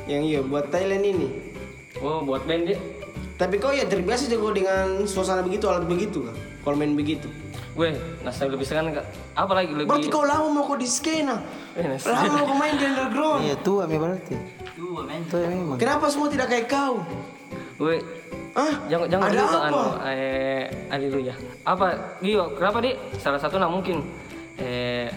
[0.08, 1.28] Yang iya buat Thailand ini.
[2.00, 2.80] Oh buat band dia.
[3.36, 6.36] Tapi kau ya terbiasa jago dengan suasana begitu, alat begitu kan?
[6.63, 7.28] Kalau main begitu.
[7.75, 7.91] Gue,
[8.23, 9.03] nah saya lebih kak.
[9.35, 9.91] Apa lagi lebih?
[9.91, 11.43] Berarti kau lama mau kau di skena.
[11.75, 13.39] Eh, nah, Lama mau kau main di underground.
[13.43, 14.35] Iya tua mi berarti.
[14.79, 15.27] Dua men.
[15.27, 15.75] Tua memang.
[15.75, 17.03] Kenapa semua tidak kayak kau?
[17.75, 17.99] Gue,
[18.55, 18.88] Hah?
[18.88, 19.59] jangan jangan Ada apa?
[19.67, 21.35] anu, eh, haleluya.
[21.67, 22.15] Apa?
[22.23, 22.95] Gio, kenapa di?
[23.19, 23.99] Salah satu nah mungkin
[24.55, 25.11] eh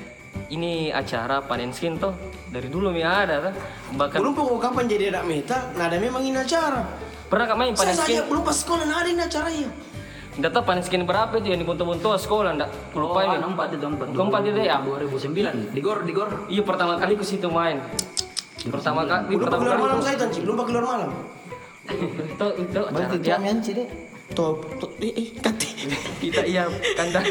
[0.51, 2.11] ini acara panen skin tuh
[2.51, 3.55] dari dulu mi ada tuh.
[3.95, 6.83] Bahkan Belum pokok kapan jadi anak metal, nah ada memang ini acara.
[7.31, 8.07] pernah kak main Saya panen skin?
[8.19, 9.71] saja belum pas sekolah, nah ada ini acaranya.
[10.39, 12.71] Nggak tahu panen skin berapa itu yang dibuntu-buntu sekolah nggak?
[12.71, 13.37] Aku Oh, lupa ini.
[13.37, 14.07] anu empat itu empat.
[14.15, 14.77] Keempat itu ya?
[14.79, 15.75] 2009.
[15.75, 16.29] Di gor di gor.
[16.47, 17.83] Iya pertama kali ke situ main.
[18.65, 21.11] Pertama kali, pertama keluar kali malam saya Tanci, belum keluar malam.
[21.89, 23.89] itu itu acara Berarti mi anci deh.
[24.29, 25.69] Tuh, tuh, eh, eh, kati.
[26.23, 27.25] kita iya kandang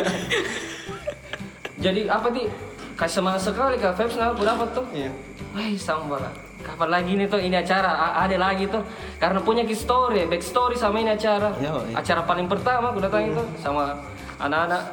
[1.84, 2.50] jadi apa di
[2.98, 5.14] kayak semangat sekali kak Febs aku dapat tuh Iya.
[5.54, 6.26] Wah sambal
[6.68, 7.88] kapan lagi nih tuh ini acara?
[7.96, 8.84] A- ada lagi tuh.
[9.16, 11.56] Karena punya story back story sama ini acara.
[11.64, 12.04] Yo, iya.
[12.04, 13.96] acara paling pertama aku datang itu sama
[14.38, 14.84] anak-anak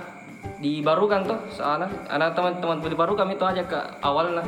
[0.62, 4.46] di Barukan tuh sana anak teman-teman di Barukan itu aja ke awalnya.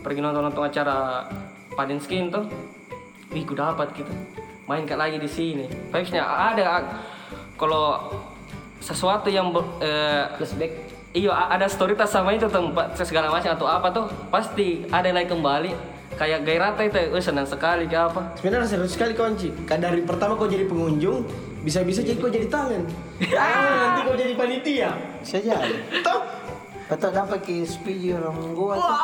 [0.00, 1.26] Pergi nonton nonton acara
[1.74, 2.46] panen skin tuh.
[3.34, 4.12] Wih ku dapat gitu.
[4.70, 5.66] Main kayak lagi di sini.
[5.90, 6.86] Vibesnya ada.
[7.58, 8.10] Kalau
[8.78, 10.72] sesuatu yang ber- eh, Flashback.
[11.12, 15.28] Iya, ada story tas sama itu tempat segala macam atau apa tuh pasti ada lagi
[15.28, 18.36] kembali kayak gairata itu, eh, senang sekali ke apa?
[18.36, 19.50] Sebenarnya seru sekali kau Anci.
[19.64, 21.24] Kan dari pertama kau jadi pengunjung,
[21.60, 22.86] bisa-bisa jadi kau jadi talent.
[23.32, 23.48] Ah,
[23.88, 24.90] nanti kau jadi panitia.
[25.18, 25.72] Bisa jadi.
[26.00, 26.20] Toh?
[26.88, 28.76] Atau dapat ke speedy orang gua.
[28.76, 28.96] tuh.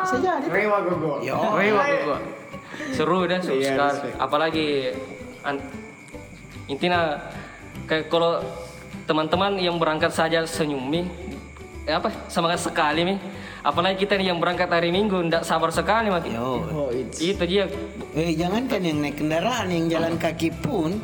[0.00, 0.46] Bisa jadi.
[0.46, 0.78] Rewa.
[1.20, 1.36] Yo.
[1.54, 2.18] Rewa gua.
[2.90, 3.90] Seru deh, seru Iya, sekali.
[3.92, 4.14] respect.
[4.18, 4.66] Apalagi
[5.42, 5.66] an-
[6.66, 7.16] intinya
[7.84, 8.42] kayak kalau
[9.04, 11.06] teman-teman yang berangkat saja senyum nih,
[11.84, 13.18] eh, apa semangat sekali nih.
[13.68, 16.40] Apalagi kita nih yang berangkat hari Minggu, ndak sabar sekali makin.
[16.40, 16.64] Yo.
[16.72, 17.68] Oh, Itu dia
[18.16, 20.96] Eh jangankan yang naik kendaraan, yang jalan kaki pun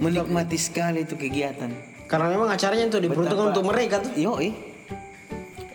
[0.00, 1.68] menikmati sekali itu kegiatan.
[2.08, 4.16] karena memang acaranya itu diperuntukkan untuk mereka tuh.
[4.16, 4.56] Yo, eh.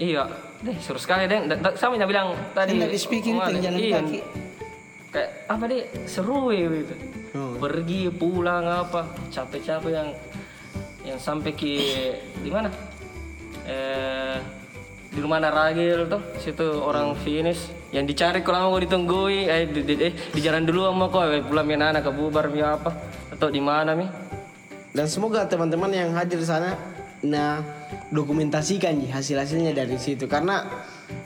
[0.02, 0.26] Iya,
[0.66, 1.46] deh seru sekali deh.
[1.46, 2.74] Da- da- Sama yang bilang tadi.
[2.82, 3.96] Tadi speaking itu yang jalan iya.
[4.02, 4.20] kaki.
[5.14, 6.96] Kayak apa deh seru ya gitu.
[7.62, 10.10] Pergi pulang apa capek-capek yang
[11.06, 11.78] yang sampai ke
[12.42, 12.74] di mana?
[13.70, 14.63] Eh
[15.14, 19.94] di rumah Naragil tuh situ orang finish yang dicari kalau mau ditunggui eh di, di,
[20.02, 22.90] eh, di jalan dulu sama kok eh, pulang mi anak ke bubar mi apa
[23.30, 24.10] atau di mana mi?
[24.94, 26.74] Dan semoga teman-teman yang hadir di sana
[27.24, 27.64] nah
[28.12, 30.28] dokumentasikan Ji, hasil-hasilnya dari situ.
[30.28, 30.66] Karena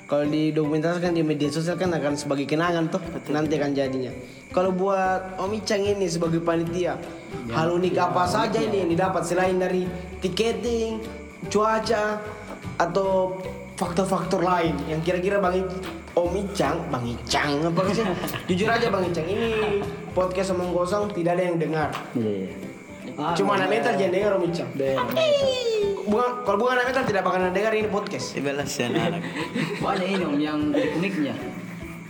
[0.07, 4.11] kalau didokumentasikan di media sosial kan akan sebagai kenangan tuh nanti akan jadinya.
[4.51, 6.95] Kalau buat Om Icang ini sebagai panitia,
[7.51, 9.83] hal unik apa saja ini yang didapat selain dari
[10.23, 11.03] tiketing,
[11.51, 12.23] cuaca
[12.79, 13.35] atau
[13.77, 15.61] faktor-faktor lain yang kira-kira Bang
[16.17, 18.01] Om Icang, Bang Icang apa sih?
[18.49, 19.79] Jujur aja Bang Icang ini
[20.17, 21.89] podcast omong kosong tidak ada yang dengar.
[22.17, 22.49] Iya.
[23.17, 24.69] Ah, Cuma anak metal jangan dengar Om Icang.
[26.07, 28.33] Bunga, kalau bukan anak metal tidak bakalan dengar ini podcast.
[28.33, 29.21] Sebelas ya anak.
[29.77, 31.35] Banyak ini om yang unik-uniknya.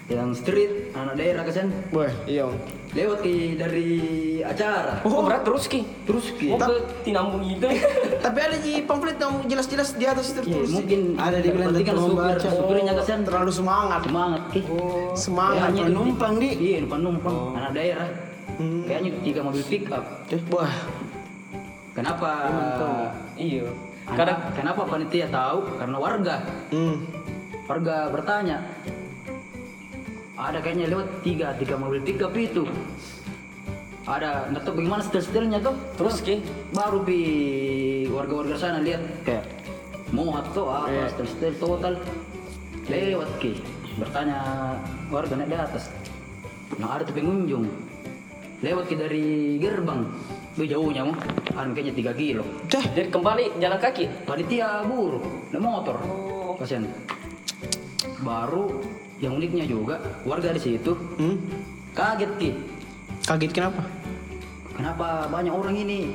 [0.07, 2.55] Yang street, anak daerah kesan Wah, iya Om.
[2.89, 3.89] lewat ki dari
[4.39, 5.03] acara.
[5.03, 6.47] oh, berat terus ki Terus ki.
[6.47, 6.71] oh, ke
[7.03, 7.67] tinambung itu
[8.23, 10.71] Tapi ada di pamflet yang jelas-jelas di atas itu Ya, tertulis.
[10.71, 12.47] mungkin Ada di bilang supir, membaca.
[12.47, 13.99] supirnya kesan terlalu semangat.
[14.01, 14.61] semangat ki.
[15.13, 15.59] Semangat.
[15.67, 16.49] Kayaknya penumpang, Di.
[16.55, 18.07] Iya, penumpang anak daerah.
[18.57, 20.05] Kayaknya tiga mobil pick up.
[20.47, 20.71] Wah,
[21.91, 22.31] Kenapa?
[23.35, 23.67] iya
[24.07, 25.67] kadang kenapa panitia tahu?
[25.75, 26.35] Karena warga.
[26.71, 26.95] hmm.
[27.67, 28.63] Warga bertanya.
[30.37, 32.61] Ada kayaknya lewat tiga, tiga mobil up itu.
[34.05, 35.75] Ada, nggak tahu bagaimana setel-setelnya tuh.
[35.97, 36.39] terus ki
[36.71, 37.19] Baru pi
[38.07, 39.43] warga-warga sana lihat kayak
[40.13, 41.93] muat tuh apa setel-setel total.
[42.85, 43.57] Lewat ki.
[43.97, 44.37] Bertanya
[45.09, 45.89] warga naik di atas.
[46.77, 47.65] Nah ada tuh pengunjung.
[48.61, 50.05] Lewat ki dari gerbang.
[50.53, 51.17] Itu jauhnya mau.
[51.57, 52.45] Kan kayaknya 3 kilo.
[52.69, 55.97] Dah, jadi kembali jalan kaki Panitia buru, naik motor.
[56.05, 56.53] Oh.
[56.61, 56.85] Kasian.
[58.21, 58.85] Baru
[59.17, 61.37] yang uniknya juga warga di situ hmm.
[61.97, 62.49] kaget ki.
[63.25, 63.81] Kaget kenapa?
[64.77, 66.13] Kenapa banyak orang ini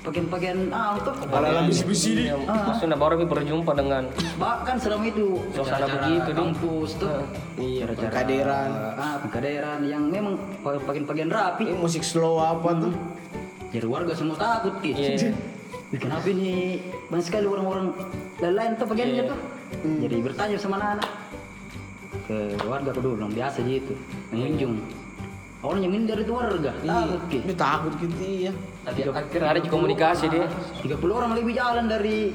[0.00, 2.24] pakaian-pakaian ah untuk Ala-ala bisi-bisi di.
[2.26, 4.08] Yang maksudnya baru berjumpa dengan
[4.40, 6.38] bahkan selama itu Suasana begitu, Di.
[6.40, 7.16] kampus tuh
[7.60, 8.70] Iya, pengkaderan.
[8.96, 12.92] ah pengkaderan yang memang pakaian-pakaian rapi Ini musik slow apa tuh?
[13.70, 14.90] jadi warga semua takut ki.
[14.98, 15.30] Ih,
[15.94, 17.94] kenapa ini banyak sekali orang-orang
[18.42, 19.38] lain tuh pakaiannya tuh
[20.02, 21.19] jadi bertanya sama anak
[22.26, 23.94] ke warga aku dulu biasa gitu
[24.34, 24.78] mengunjung.
[25.60, 26.72] Awalnya yang dari itu warga.
[26.72, 27.38] Takut ki.
[27.44, 28.14] Dia takut gitu
[28.48, 28.52] ya.
[28.80, 30.48] Tapi akhirnya ada komunikasi dia.
[30.80, 32.32] 30 orang lebih jalan dari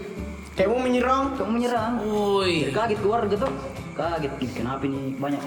[0.55, 1.35] Kayak mau menyerang.
[1.35, 1.93] kamu menyerang.
[2.05, 2.69] Woi.
[2.69, 3.51] Jadi kaget keluarga tuh.
[3.97, 5.41] Kaget "Ih, kenapa ini banyak?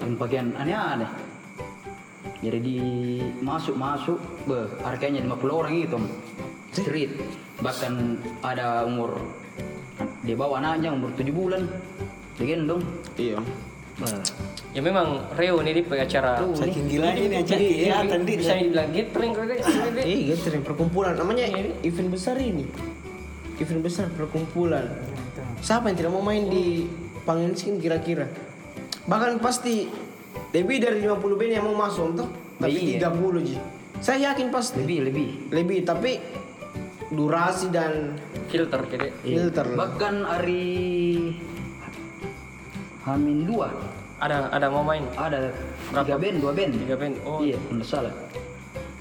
[0.00, 1.10] Yang bagian aneh-aneh.
[2.40, 2.78] Jadi di
[3.44, 4.16] masuk masuk
[4.48, 6.06] be harganya 50 orang itu Om.
[6.72, 7.12] street.
[7.60, 7.92] Bahkan
[8.46, 9.20] ada umur
[10.24, 11.68] dia bawa anaknya umur 7 bulan
[12.40, 12.82] digendong
[13.14, 13.36] Iya.
[13.96, 14.16] Bah,
[14.70, 18.32] Ya memang Reo ini di acara tuh Saking gilanya nih aja kelihatan di.
[18.38, 19.58] bisa dibilang gathering deh.
[20.00, 21.12] Eh, gathering perkumpulan.
[21.12, 21.44] Namanya
[21.82, 22.64] event besar ini.
[23.58, 24.86] Event besar perkumpulan.
[25.60, 26.86] Siapa yang tidak mau main di
[27.20, 28.24] Pangensin kira-kira?
[29.04, 29.90] Bahkan pasti
[30.50, 32.28] lebih dari 50 band yang mau masuk tuh.
[32.56, 33.10] Tapi Iya.
[33.10, 33.56] 30 Ji.
[33.98, 34.80] Saya yakin pasti.
[34.80, 36.16] lebih lebih Lebih tapi
[37.10, 38.14] durasi dan
[38.46, 39.10] filter kede.
[39.20, 41.34] filter bahkan hari
[43.10, 43.74] Hamin dua.
[44.20, 45.02] Ada ada mau main?
[45.16, 45.50] Ada.
[45.90, 46.70] Tiga band dua band.
[46.76, 47.14] Tiga band.
[47.26, 48.14] Oh, iya tidak salah.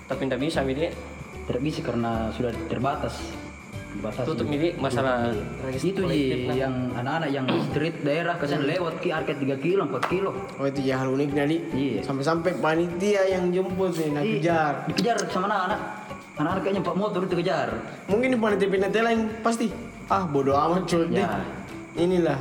[0.10, 0.90] Tapi tidak bisa midi
[1.50, 3.16] tidak bisa karena sudah terbatas.
[3.90, 5.34] Terbatas tutup midi masalah
[5.74, 6.54] itu nah.
[6.54, 10.32] yang anak-anak yang street daerah kesan lewat ki arcade 3 kilo 4 kilo.
[10.62, 11.58] Oh itu ya hal uniknya di.
[11.74, 12.06] Iya.
[12.06, 14.74] Sampai-sampai panitia yang jemput nih, nak Ih, kejar.
[14.94, 15.82] dikejar sama anak-anak.
[16.38, 17.68] Anak-anak kayaknya pak motor itu kejar.
[18.06, 19.74] Mungkin di panitia-panitia lain pasti
[20.14, 21.10] ah bodoh amat cuy.
[21.10, 21.42] Ya.
[21.98, 22.38] Inilah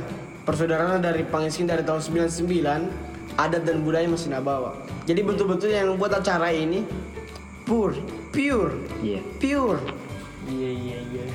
[0.49, 4.73] persaudaraan dari Pangeskin dari tahun 99 adat dan budaya masih nak bawa.
[5.05, 6.81] Jadi betul-betul yang buat acara ini
[7.69, 8.01] pure,
[8.33, 8.73] pure,
[9.05, 9.77] iya pure.
[10.49, 11.25] iya iya iya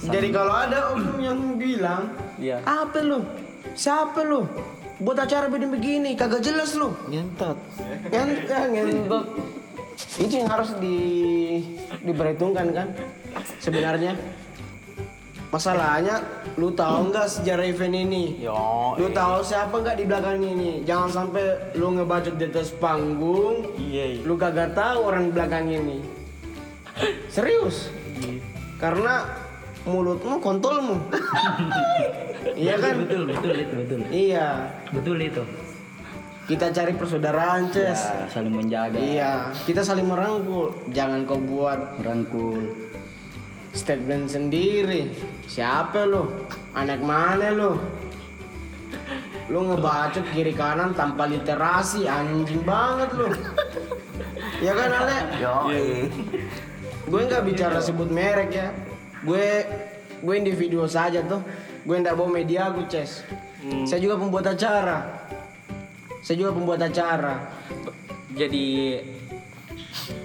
[0.00, 2.60] Jadi kalau ada oknum yang bilang, Iya.
[2.64, 3.24] apa lu?
[3.72, 4.44] Siapa lu?
[5.00, 6.92] Buat acara begini-begini, kagak jelas lu.
[7.08, 7.56] Ngentot.
[8.08, 9.24] Ngentot, ngentot.
[10.20, 10.96] Itu yang harus di
[12.00, 12.88] diperhitungkan kan
[13.60, 14.16] sebenarnya.
[15.48, 16.20] Masalahnya,
[16.60, 18.36] lu tahu nggak sejarah event ini?
[18.36, 18.92] Yo.
[19.00, 20.84] Lu tahu siapa nggak di belakang ini?
[20.84, 23.64] Jangan sampai lu ngebacot di atas panggung.
[23.80, 24.20] Iya.
[24.28, 26.04] Lu kagak tahu orang di belakang ini.
[27.32, 27.88] Serius?
[28.76, 29.24] Karena
[29.88, 31.00] mulutmu kontolmu.
[32.60, 33.00] iya kan?
[33.00, 34.48] betul betul itu betul Iya.
[34.92, 35.44] betul itu
[36.44, 38.10] Kita cari persaudaraan, Ces.
[38.10, 40.74] ya, saling menjaga Iya, kita saling merangkul.
[40.90, 42.89] Jangan kau buat merangkul
[43.74, 45.10] statement sendiri.
[45.46, 46.26] Siapa lu?
[46.74, 47.78] Anak mana lu?
[49.50, 53.26] Lu ngebacot kiri kanan tanpa literasi, anjing banget lu.
[54.62, 55.18] Ya kan Ale?
[55.40, 55.56] Yo.
[57.10, 58.68] Gue nggak bicara sebut merek ya.
[59.26, 59.66] Gue
[60.22, 61.42] gue individu saja tuh.
[61.82, 63.26] Gue nggak bawa media gue ces.
[63.88, 65.26] Saya juga pembuat acara.
[66.22, 67.34] Saya juga pembuat acara.
[68.30, 69.02] jadi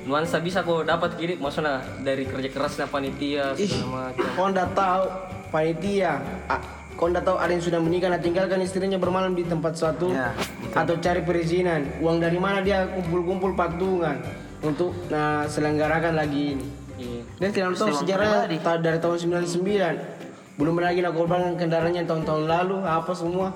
[0.04, 5.04] nuansa bisa kok dapat kiri maksudnya dari kerja kerasnya panitia segala macam kau ndak tahu
[5.47, 6.13] panitia.
[6.45, 6.62] Ah,
[6.95, 10.32] Kau ndak tahu ada yang sudah menikah nah tinggalkan istrinya bermalam di tempat suatu Ya,
[10.71, 11.84] atau cari perizinan.
[11.99, 14.15] Uang dari mana dia kumpul-kumpul patungan
[14.63, 16.65] untuk nah selenggarakan lagi ini.
[16.95, 17.21] Iya.
[17.36, 20.56] Dia tidak tahu sejarahnya ta- dari tahun 99.
[20.56, 23.51] Belum lagi nak korban kendaraannya tahun-tahun lalu apa semua.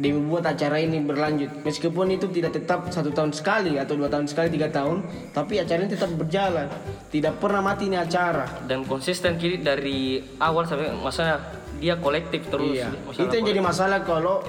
[0.00, 1.60] Dia membuat acara ini berlanjut.
[1.60, 5.04] Meskipun itu tidak tetap satu tahun sekali atau dua tahun sekali tiga tahun,
[5.36, 6.72] tapi acara ini tetap berjalan.
[7.12, 8.48] Tidak pernah mati ini acara.
[8.64, 11.36] dan konsisten kiri dari awal sampai maksudnya
[11.76, 12.88] dia kolektif terus Iya.
[13.12, 14.40] Itu yang jadi masalah kalau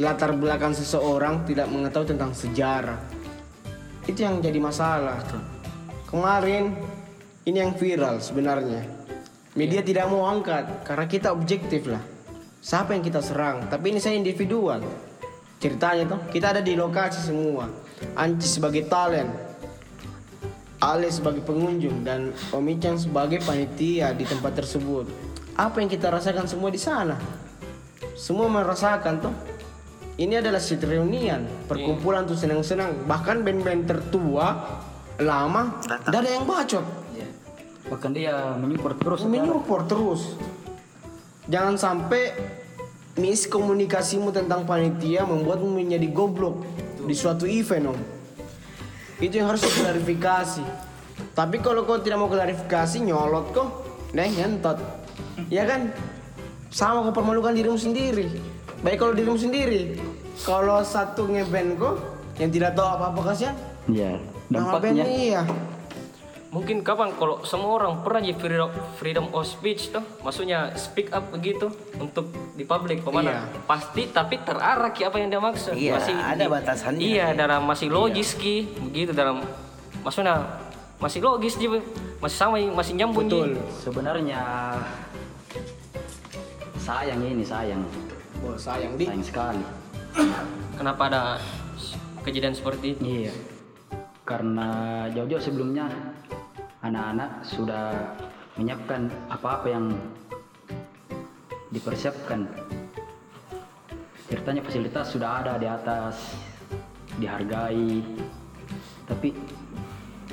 [0.00, 2.96] latar belakang seseorang tidak mengetahui tentang sejarah.
[4.08, 5.20] Itu yang jadi masalah.
[6.08, 6.72] Kemarin
[7.44, 8.86] ini yang viral sebenarnya.
[9.58, 12.00] Media tidak mau angkat karena kita objektif lah.
[12.60, 13.72] Siapa yang kita serang?
[13.72, 14.84] Tapi ini saya individual.
[15.56, 17.64] Ceritanya tuh kita ada di lokasi semua.
[18.16, 19.32] Anci sebagai talent,
[20.80, 25.04] Ale sebagai pengunjung dan Om Ican sebagai panitia di tempat tersebut.
[25.56, 27.20] Apa yang kita rasakan semua di sana?
[28.16, 29.34] Semua merasakan tuh.
[30.20, 33.08] Ini adalah street reunian, perkumpulan tuh senang-senang.
[33.08, 34.46] Bahkan band-band tertua
[35.20, 36.84] lama, ada yang bacot.
[37.16, 37.28] Iya.
[37.88, 40.22] bahkan dia menyupport terus Menyupport terus.
[41.50, 42.30] Jangan sampai
[43.18, 46.62] miskomunikasimu tentang panitia membuatmu menjadi goblok
[47.02, 47.98] di suatu event om.
[49.18, 50.62] Itu yang harus klarifikasi.
[51.34, 53.68] Tapi kalau kau tidak mau klarifikasi nyolot kok,
[54.14, 54.78] neng ngentot.
[55.50, 55.90] Ya kan?
[56.70, 58.30] Sama kau permalukan dirimu sendiri.
[58.86, 59.98] Baik kalau dirimu sendiri.
[60.46, 61.94] Kalau satu ngeband kok
[62.38, 63.58] yang tidak tahu apa-apa kasihan.
[63.90, 64.16] ya
[64.48, 65.42] Nama dampaknya bandnya iya.
[66.50, 71.30] Mungkin kapan kalau semua orang pernah jadi freedom, freedom of speech tuh maksudnya speak up
[71.30, 76.02] begitu untuk di publik ke mana pasti tapi terarah ki apa yang dia maksud Iya,
[76.02, 76.98] ada batasannya.
[77.00, 79.46] iya dalam masih logis ki begitu dalam
[80.02, 80.42] maksudnya
[80.98, 81.78] masih logis juga
[82.18, 83.54] masih sama masih nyambung Ji.
[83.80, 84.42] Sebenarnya
[86.76, 87.82] sayang ini sayang,
[88.40, 89.04] Oh, sayang di.
[89.06, 89.62] sayang sekali.
[90.74, 91.22] kenapa ada
[92.20, 93.32] kejadian seperti itu Iya.
[94.22, 94.68] Karena
[95.10, 95.86] jauh-jauh sebelumnya
[96.80, 97.92] anak-anak sudah
[98.56, 99.86] menyiapkan apa-apa yang
[101.70, 102.48] dipersiapkan.
[104.30, 106.34] Ceritanya fasilitas sudah ada di atas,
[107.20, 108.00] dihargai.
[109.06, 109.34] Tapi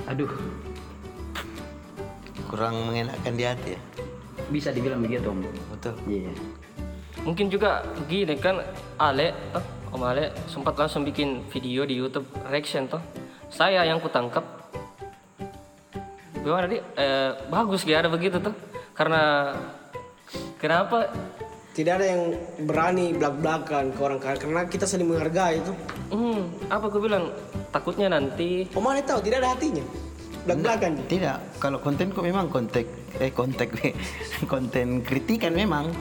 [0.07, 0.31] aduh,
[2.47, 3.81] Kurang mengenakan di hati ya.
[4.47, 5.43] bisa dibilang begitu, Om.
[5.75, 5.93] Betul.
[6.07, 6.31] Iya.
[7.27, 8.63] mungkin juga gini kan
[8.95, 13.03] Ale toh, Om Ale sempat langsung bikin video di YouTube reaction toh
[13.51, 14.56] saya yang kutangkap
[16.47, 18.55] gimana di eh, bagus gak ada begitu tuh
[18.95, 19.51] karena
[20.55, 21.11] kenapa
[21.77, 22.33] Tidak ada yang
[22.65, 25.69] berani belak-belakan ke orang kaya karena kita saling menghargai itu.
[26.09, 27.29] hmm, apa gue bilang
[27.69, 29.85] takutnya nanti Om Ale tahu tidak ada hatinya.
[30.47, 30.91] Belak-belakan.
[31.05, 33.67] Tidak, kalau kontenku memang konten eh konten
[34.51, 35.91] konten kritikan memang.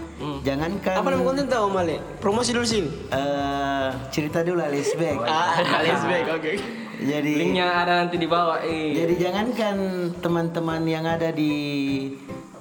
[0.41, 1.97] Jangankan Apa nama konten tahu Om Ale?
[2.19, 2.89] Promosi dulu sini.
[3.11, 5.19] eh, cerita dulu Alisbek.
[5.21, 6.53] Ah, Alice Beck, oke.
[6.97, 9.77] Jadi linknya ada nanti di bawah eh Jadi jangankan
[10.17, 11.53] teman-teman yang ada di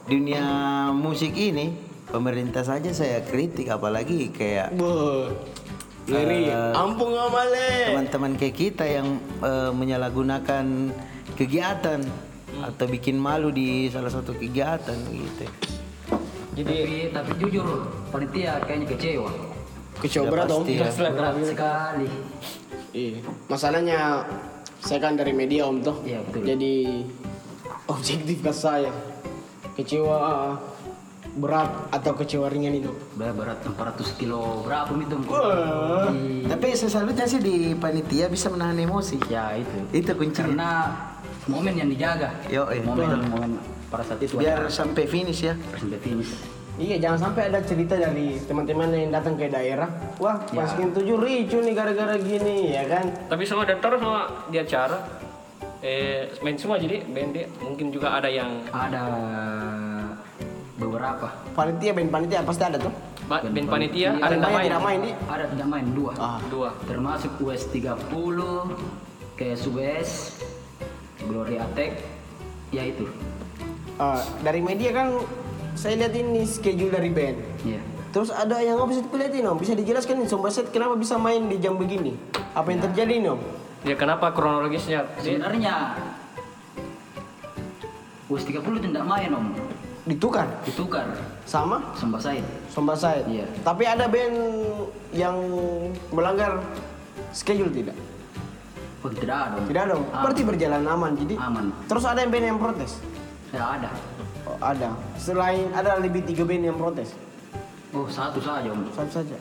[0.04, 0.43] dunia
[0.91, 1.71] musik ini,
[2.06, 5.32] pemerintah saja saya kritik apalagi kayak Boh.
[6.06, 6.54] Ngeri.
[6.71, 7.69] Ampun Om Ale.
[7.89, 10.65] teman-teman kayak kita yang eh, menyalahgunakan
[11.36, 12.02] kegiatan
[12.56, 15.45] atau bikin malu di salah satu kegiatan gitu.
[16.56, 17.67] Jadi tapi jujur
[18.15, 19.32] panitia kayaknya kecewa.
[20.00, 20.88] Kecewa berat pasti ya.
[21.12, 22.08] Berat sekali.
[22.95, 23.19] Iya.
[23.52, 24.24] Masalahnya
[24.80, 26.00] saya kan dari media Om toh.
[26.08, 26.48] Iya, betul.
[26.48, 27.04] Jadi
[27.91, 28.95] objektif ke saya.
[29.76, 30.56] Kecewa
[31.36, 32.91] berat atau kecewa ringan itu.
[33.19, 35.15] Berat berat 400 kilo berapa itu?
[36.48, 39.19] Tapi sesalutnya sih di panitia bisa menahan emosi.
[39.28, 39.76] Ya itu.
[39.91, 40.48] Itu kuncinya.
[40.48, 40.71] Karena
[41.46, 42.30] momen yang dijaga.
[42.48, 42.82] Yo, eh.
[42.82, 43.52] momen momen
[43.88, 45.54] pada saat itu Biar ada sampai finish ya.
[45.78, 46.32] sampai finish.
[46.76, 49.88] Iya, jangan sampai ada cerita dari teman-teman yang datang ke daerah.
[50.20, 53.06] Wah, masukin tujuh ricu nih gara-gara gini, ya kan?
[53.32, 55.00] tapi semua terus semua di acara
[55.80, 57.32] eh main semua jadi band
[57.62, 59.04] mungkin juga ada yang Ada
[60.76, 61.32] beberapa.
[61.56, 62.92] Panitia, band panitia pasti ada tuh.
[63.26, 65.12] ba- band panitia ada yang Banyak main tidak main di.
[65.26, 66.12] Ada tidak main dua.
[66.52, 67.96] dua Termasuk US 30,
[69.34, 70.10] kayak US,
[71.26, 71.92] Glory Attack,
[72.70, 73.06] ya itu.
[73.96, 75.08] Eh, dari media kan
[75.76, 77.38] saya lihat ini schedule dari band.
[77.64, 77.80] Ya.
[78.16, 81.60] Terus ada yang nggak bisa dilihatin om, bisa dijelaskan nih Sombaset kenapa bisa main di
[81.60, 82.16] jam begini?
[82.56, 83.44] Apa yang terjadi nih om?
[83.86, 85.94] ya kenapa kronologisnya sih Sebenarnya
[88.26, 89.54] US 30 tidak main om,
[90.06, 91.06] Ditukar ditukar
[91.46, 92.46] sama Sumba Said.
[92.74, 93.26] Sombaset.
[93.30, 93.46] Iya.
[93.62, 94.38] Tapi ada band
[95.14, 95.38] yang
[96.10, 96.62] melanggar
[97.34, 97.98] schedule tidak?
[99.06, 99.65] Oh tidak ada om.
[99.70, 100.04] Tidak dong.
[100.10, 100.22] Aman.
[100.26, 101.12] Berarti berjalan aman.
[101.13, 101.65] Jadi Aman.
[101.86, 102.91] terus ada yang band yang protes?
[103.54, 103.89] Ya ada.
[104.50, 104.89] Oh, ada.
[105.22, 107.13] Selain ada lebih tiga band yang protes.
[107.94, 108.82] Oh satu saja om.
[108.89, 109.38] Satu saja.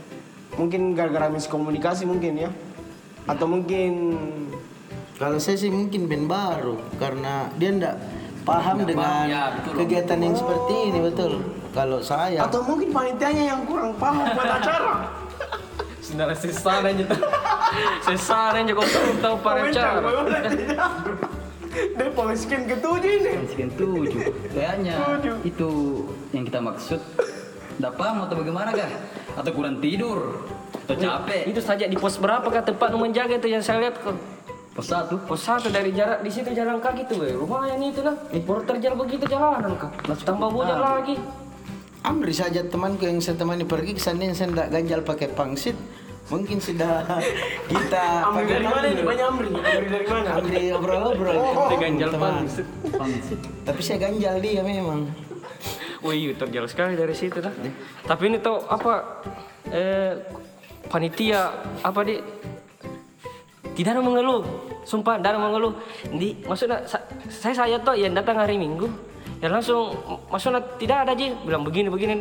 [0.61, 2.50] Mungkin gara-gara miskomunikasi mungkin ya.
[3.24, 4.20] Atau mungkin
[5.16, 7.96] Kalau saya sih mungkin band baru karena dia ndak
[8.44, 9.72] paham Nggak dengan paham, ya, betul.
[9.81, 11.33] kegiatan yang seperti ini betul.
[11.72, 14.92] Kalau saya atau mungkin panitianya yang kurang paham buat acara.
[16.14, 17.20] sebenarnya sesar aja tuh
[18.07, 19.98] sesar aja kok tahu tahu para acara
[21.74, 23.33] Dia miskin ketujuh ini.
[23.50, 24.31] Sekian tujuh.
[24.55, 24.94] Kayaknya
[25.42, 25.70] itu
[26.31, 27.03] yang kita maksud.
[27.74, 28.87] Tidak paham atau bagaimana kah?
[29.42, 30.38] Atau kurang tidur?
[30.87, 31.50] Atau capek?
[31.50, 34.14] itu saja di pos berapa kah tempat menjaga itu yang saya lihat kok
[34.74, 35.18] Pos satu.
[35.27, 37.35] pos satu dari jarak di situ jalan kaki tuh weh.
[37.35, 39.90] lumayan itu lah porter jalan begitu jalanan kah
[40.27, 41.14] tambah bujang lagi
[42.05, 45.72] Amri saja temanku yang saya temani pergi ke sana saya ndak ganjal pakai pangsit
[46.24, 47.04] mungkin sudah
[47.68, 49.02] kita Amri dari mana ini?
[49.04, 49.48] Banyak Amri.
[49.52, 50.28] Amri dari mana?
[50.40, 51.37] Amri obrol-obrol
[51.68, 52.32] Dia ganjal teman.
[52.40, 52.66] pangsit.
[52.90, 53.38] Pangsit.
[53.62, 55.08] Tapi saya ganjal dia memang.
[56.00, 57.52] Wih, terjal sekali dari situ dah.
[58.04, 59.24] Tapi ini tuh apa
[59.68, 60.20] eh
[60.88, 61.48] panitia
[61.81, 62.20] apa di
[63.75, 64.44] tidak ada mengeluh.
[64.85, 65.72] Sumpah, tidak ada mengeluh.
[66.12, 68.87] Di maksudnya sa- saya saya tuh yang datang hari Minggu
[69.40, 69.92] ya langsung
[70.29, 72.14] maksudnya tidak ada aja bilang begini begini.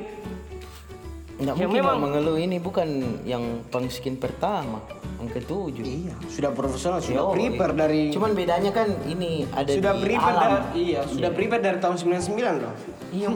[1.36, 1.98] Nggak Ya, mungkin memang.
[2.00, 2.88] mengeluh ini bukan
[3.24, 4.86] yang pangskin pertama,
[5.18, 5.82] yang ketujuh.
[5.82, 10.30] Iya, sudah profesional, sudah Yo, prepare dari Cuman bedanya kan ini ada sudah di prepare
[10.32, 10.42] alam.
[10.46, 12.74] dari iya, sudah prepare dari tahun 99 loh.
[13.10, 13.30] Iya.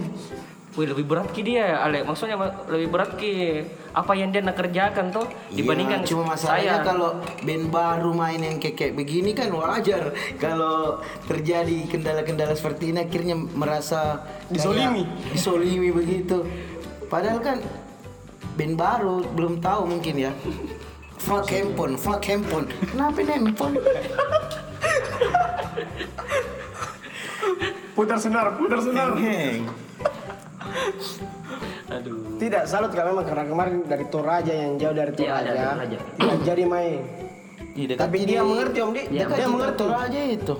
[0.77, 2.05] Wih lebih berat ki dia Ale.
[2.05, 6.69] Maksudnya ma- lebih berat ki apa yang dia nak kerjakan tuh dibandingkan Iya, cuma masalahnya
[6.75, 6.85] saya.
[6.85, 7.09] kalau
[7.41, 13.33] band baru main yang kayak kayak begini kan wajar kalau terjadi kendala-kendala seperti ini akhirnya
[13.33, 15.01] merasa Disolimi.
[15.27, 16.45] disolimi begitu
[17.07, 17.57] padahal kan
[18.57, 20.31] band baru belum tahu mungkin ya
[21.17, 23.75] fuck handphone fuck handphone kenapa ini handphone
[27.93, 29.17] Putar senar, putar senar.
[29.17, 29.65] Heng.
[31.89, 32.37] Aduh.
[32.37, 35.41] Tidak, salut kak memang karena kemarin dari Toraja yang jauh dari Iya, Toraja.
[35.43, 35.97] dari Toraja.
[36.13, 36.99] Tidak jadi main.
[37.73, 39.81] Dekat Tapi jadi- dia mengerti om di, Iya, dekat dia di mengerti.
[39.81, 40.55] kantor aja itu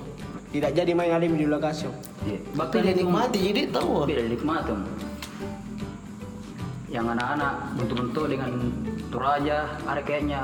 [0.48, 1.82] Tidak jadi main ada di lokasi.
[1.84, 1.94] Om.
[2.24, 2.38] Iya.
[2.56, 4.80] tapi dia nikmati jadi tahu Beda nikmat om.
[6.88, 8.50] Yang anak-anak bentuk-bentuk dengan
[9.12, 10.40] Toraja ada kayaknya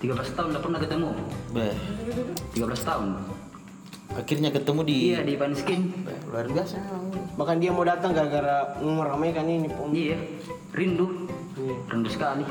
[0.00, 1.10] 13 tahun udah pernah ketemu.
[1.52, 1.76] Beh,
[2.56, 3.08] 13 tahun.
[4.10, 5.80] akhirnya ketemu di Iya di Panskin.
[6.26, 6.82] Luar biasa
[7.38, 9.94] Bahkan dia mau datang gara-gara meramaikan ini om.
[9.94, 10.18] Iya,
[10.74, 11.30] rindu.
[11.86, 12.42] Rindu sekali.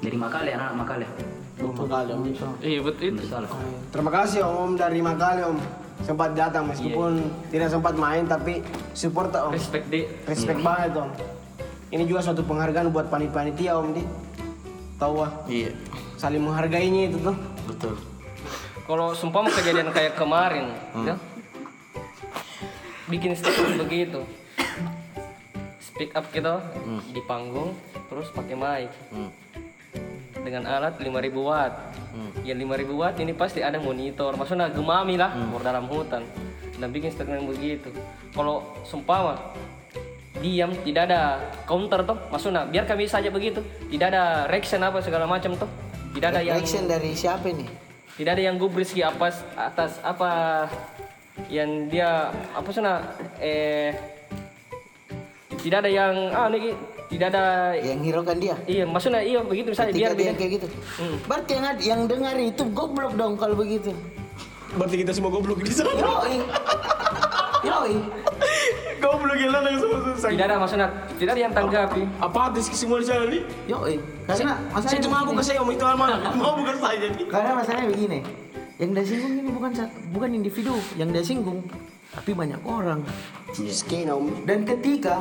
[0.00, 1.06] Dari Makale, anak-anak Makale.
[1.60, 2.22] Betul kali om.
[2.64, 3.22] Iya betul itu.
[3.28, 3.50] salah.
[3.92, 5.58] Terima kasih om, om dari Makale om.
[6.00, 7.20] Sempat datang meskipun
[7.52, 8.64] tidak sempat main tapi
[8.96, 9.52] support om.
[9.52, 10.08] Respect di.
[10.24, 11.10] Respect banget om.
[11.90, 14.02] Ini juga suatu penghargaan buat panitia om di.
[15.00, 15.74] Tahu ah, iya
[16.20, 17.36] saling menghargainya itu tuh.
[17.64, 17.94] betul
[18.84, 20.74] Kalau sumpah mau kejadian kayak kemarin,
[21.06, 21.14] ya.
[23.06, 24.26] Bikin statement begitu.
[25.78, 26.58] Speak up gitu
[27.14, 27.72] di panggung
[28.10, 28.90] terus pakai mic.
[30.42, 31.06] Dengan alat 5000
[31.38, 31.72] watt.
[32.42, 34.34] Yang 5000 watt ini pasti ada monitor.
[34.34, 36.26] Maksudnya gemami lah keluar dalam hutan.
[36.74, 37.94] Dan bikin statement begitu.
[38.34, 39.38] Kalau sumpah mah
[40.40, 41.20] diam tidak ada
[41.68, 43.60] counter tuh maksudnya biar kami saja begitu.
[43.88, 45.68] Tidak ada reaction apa segala macam tuh
[46.14, 47.68] tidak ada yang Reaction dari siapa nih
[48.18, 50.66] tidak ada yang gubris di atas atas apa
[51.48, 53.00] yang dia apa sana
[53.40, 53.94] eh
[55.62, 56.74] tidak ada yang ah nih
[57.10, 58.54] tidak ada yang hiraukan dia?
[58.70, 60.66] Iya maksudnya iya begitu misalnya ketika biar dia kayak gitu.
[60.98, 61.16] Hmm.
[61.26, 63.90] berarti yang ada- yang dengar itu goblok dong kalau begitu.
[64.78, 65.90] Berarti kita semua goblok di sana.
[65.90, 66.38] yoi.
[67.66, 67.94] Yoi
[69.00, 70.28] goblok yang lain semua susah.
[70.30, 73.42] tidak ada maksudnya tidak ada yang tanggapi Apatis semua di sana nih.
[73.66, 73.96] yoi
[74.28, 76.16] karena Saya masalahnya cuma aku ke saya om itu mana?
[76.36, 77.26] Mau bukan saya nih.
[77.26, 78.18] karena masalahnya begini
[78.80, 79.70] yang dia singgung ini bukan
[80.10, 81.60] bukan individu yang dia singgung
[82.10, 83.00] tapi banyak orang
[83.52, 84.44] Skin om.
[84.44, 85.20] dan ketika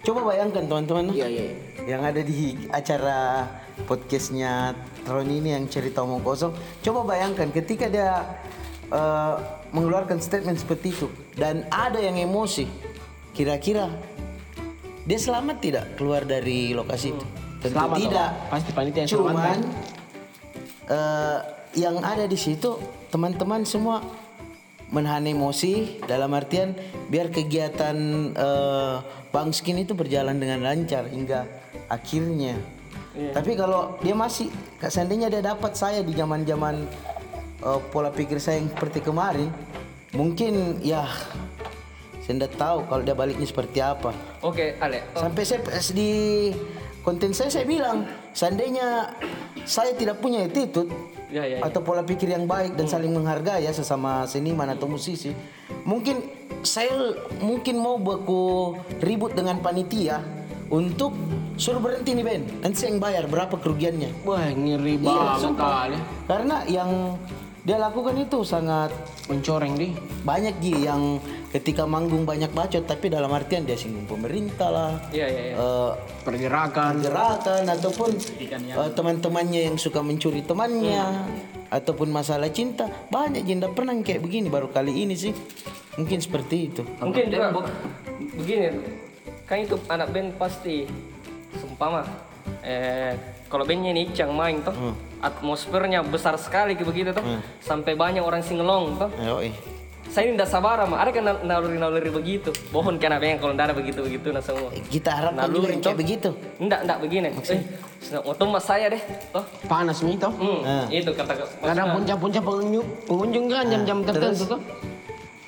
[0.00, 1.46] coba bayangkan teman-teman Iya iya.
[1.86, 3.44] yang ada di acara
[3.84, 4.72] podcastnya
[5.04, 8.22] Tron ini yang cerita omong kosong coba bayangkan ketika dia
[8.88, 9.34] eh,
[9.70, 11.08] mengeluarkan statement seperti itu
[11.38, 12.66] dan ada yang emosi
[13.34, 13.90] kira-kira
[15.06, 17.26] dia selamat tidak keluar dari lokasi itu
[17.60, 18.50] tentu Selamat, tidak Om.
[18.50, 19.58] Pasti panitia yang cuman selamat.
[20.90, 21.38] eh,
[21.78, 22.70] yang ada di situ
[23.12, 24.02] teman-teman semua
[24.90, 26.74] menahan emosi dalam artian
[27.06, 27.96] biar kegiatan
[28.34, 28.96] eh,
[29.30, 31.46] Bang Skin itu berjalan dengan lancar hingga
[31.86, 32.58] akhirnya.
[33.10, 34.46] Tapi kalau dia masih
[34.78, 36.86] seandainya dia dapat saya di zaman-zaman
[37.60, 39.48] eh, pola pikir saya yang seperti kemarin,
[40.16, 41.06] mungkin ya
[42.24, 44.14] saya tidak tahu kalau dia baliknya seperti apa.
[44.44, 46.10] oke Ale oh, Sampai saya pas di
[47.02, 48.06] konten saya saya bilang,
[48.36, 49.16] seandainya
[49.66, 50.90] saya tidak punya attitude
[51.30, 51.66] ya ya, ya.
[51.66, 55.32] atau pola pikir yang baik dan saling menghargai ya sesama seniman atau musisi,
[55.86, 56.22] mungkin
[56.60, 60.20] saya mungkin mau baku ribut dengan panitia
[60.70, 61.16] untuk
[61.58, 62.42] suruh berhenti nih Ben.
[62.62, 64.22] Nanti saya yang bayar berapa kerugiannya.
[64.22, 65.98] Wah ngeri Iya, banget kali.
[66.30, 66.90] Karena yang
[67.70, 68.90] dia lakukan itu sangat
[69.30, 69.94] Mencoreng deh.
[70.26, 74.92] banyak Gi yang ketika manggung banyak bacot tapi dalam artian dia singgung pemerintah lah.
[75.10, 75.54] iya iya iya.
[75.54, 75.90] eh,
[76.20, 76.98] Pergerakan.
[76.98, 78.10] gerakan ataupun
[78.42, 81.30] eh, teman-temannya yang suka mencuri temannya
[81.70, 85.30] ataupun masalah cinta banyak jinda pernah kayak begini baru kali ini sih
[85.94, 87.70] mungkin seperti itu mungkin juga bu-
[88.36, 88.66] begini
[89.46, 90.90] kan itu anak band pasti
[91.54, 92.02] seumpama
[92.66, 93.14] eh
[93.46, 94.74] kalau bandnya ini yang main toh
[95.20, 97.24] atmosfernya besar sekali kayak begitu toh.
[97.60, 99.08] Sampai banyak orang singelong toh.
[99.16, 99.52] Ayo, eh.
[100.10, 102.50] saya ini tidak sabar mah ada kan nal- naluri-naluri begitu?
[102.68, 105.74] Bohong kan apa yang kalau tidak ada begitu begitu nah semua kita harapkan juga Naluri,
[105.78, 106.28] kayak begitu.
[106.58, 107.28] Enggak enggak begini.
[107.30, 107.60] Eh
[108.18, 109.44] waktu mas saya deh toh.
[109.70, 110.32] Panas nih toh.
[110.34, 110.86] hmm, Ah.
[110.90, 111.84] itu kata Kadang maksudnya,
[112.18, 114.60] puncak-puncak pengunjung, pengunjung kan jam-jam tertentu tuh.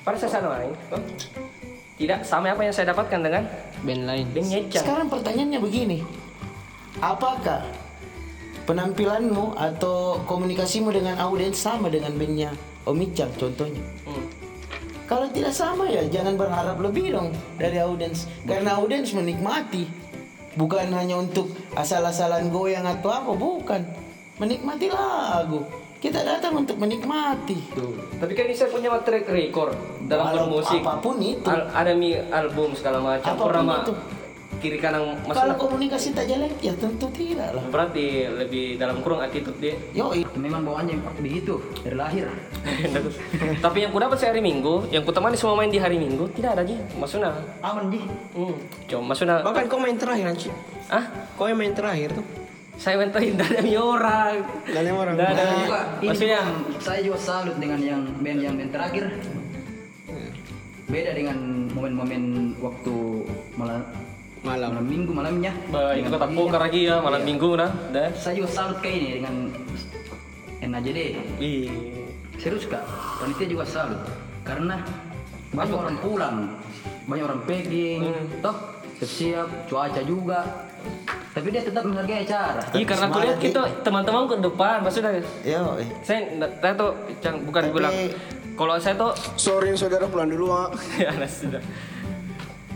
[0.03, 1.01] pada saya sana toh.
[1.93, 3.43] Tidak sama apa yang saya dapatkan dengan
[3.83, 4.25] Band lain.
[4.31, 5.97] band sekarang pertanyaannya begini.
[7.03, 7.67] Apakah
[8.63, 12.51] penampilanmu atau komunikasimu dengan audiens sama dengan bandnya
[12.83, 14.27] Omicang contohnya Hmm.
[15.03, 19.85] Kalau tidak sama ya jangan berharap lebih dong dari audiens karena audiens menikmati
[20.55, 23.83] bukan hanya untuk asal-asalan goyang atau apa bukan
[24.39, 25.67] menikmati lagu
[25.99, 27.95] kita datang untuk menikmati Tuh.
[28.19, 29.71] Tapi kan saya punya track record
[30.07, 30.83] dalam Walau bermusik.
[30.83, 31.47] apa pun itu.
[31.47, 33.23] Al- ada mi album segala macam.
[33.23, 33.93] Apa pun Pernah itu.
[34.63, 37.63] Kiri kanan Kalau maksudnya komunikasi tak jelek ya tentu tidak lah.
[37.67, 42.25] berarti lebih dalam kurung attitude dia Yo, Memang bawaannya begitu dari lahir.
[43.65, 46.55] tapi yang ku dapat sehari minggu yang ku temani semua main di hari minggu tidak
[46.55, 47.99] ada ji maksudnya Aman di.
[48.33, 48.55] hmm.
[48.87, 50.49] cuma maksudnya Bahkan kau main terakhir Anci.
[50.87, 51.03] ah
[51.35, 52.25] Kau yang main terakhir tuh.
[52.73, 55.13] saya mentahin dari orang yang orang.
[55.13, 56.39] Juga, ini maksudnya
[56.79, 59.05] saya juga salut dengan yang band yang band terakhir.
[60.83, 61.37] Beda dengan
[61.69, 62.23] momen-momen
[62.59, 62.95] waktu
[63.55, 63.81] malam
[64.43, 64.69] Malam.
[64.75, 65.51] malam minggu malamnya.
[65.71, 66.37] Dengan kata paginya.
[66.37, 67.27] poker lagi ya malam Iya.
[67.31, 69.35] minggu dah dah Saya juga salut kayak ini dengan
[70.61, 70.99] NAJD.
[71.39, 71.67] Ih.
[72.35, 72.83] Serius kak,
[73.23, 74.03] panitia juga salut
[74.43, 74.83] karena
[75.49, 76.35] banyak orang pulang,
[77.07, 78.03] banyak orang packing,
[78.43, 78.55] toh
[78.99, 80.67] siap cuaca juga.
[81.33, 82.61] Tapi dia tetap menghargai acara.
[82.75, 85.87] Iya karena aku lihat kita teman-teman ke depan maksudnya yo, eh.
[86.03, 86.19] saya
[86.59, 86.91] saya tuh
[87.47, 87.95] bukan Tapi- bilang
[88.53, 90.67] kalau saya tuh Sorry saudara pulang dulu ah.
[91.01, 91.63] ya sudah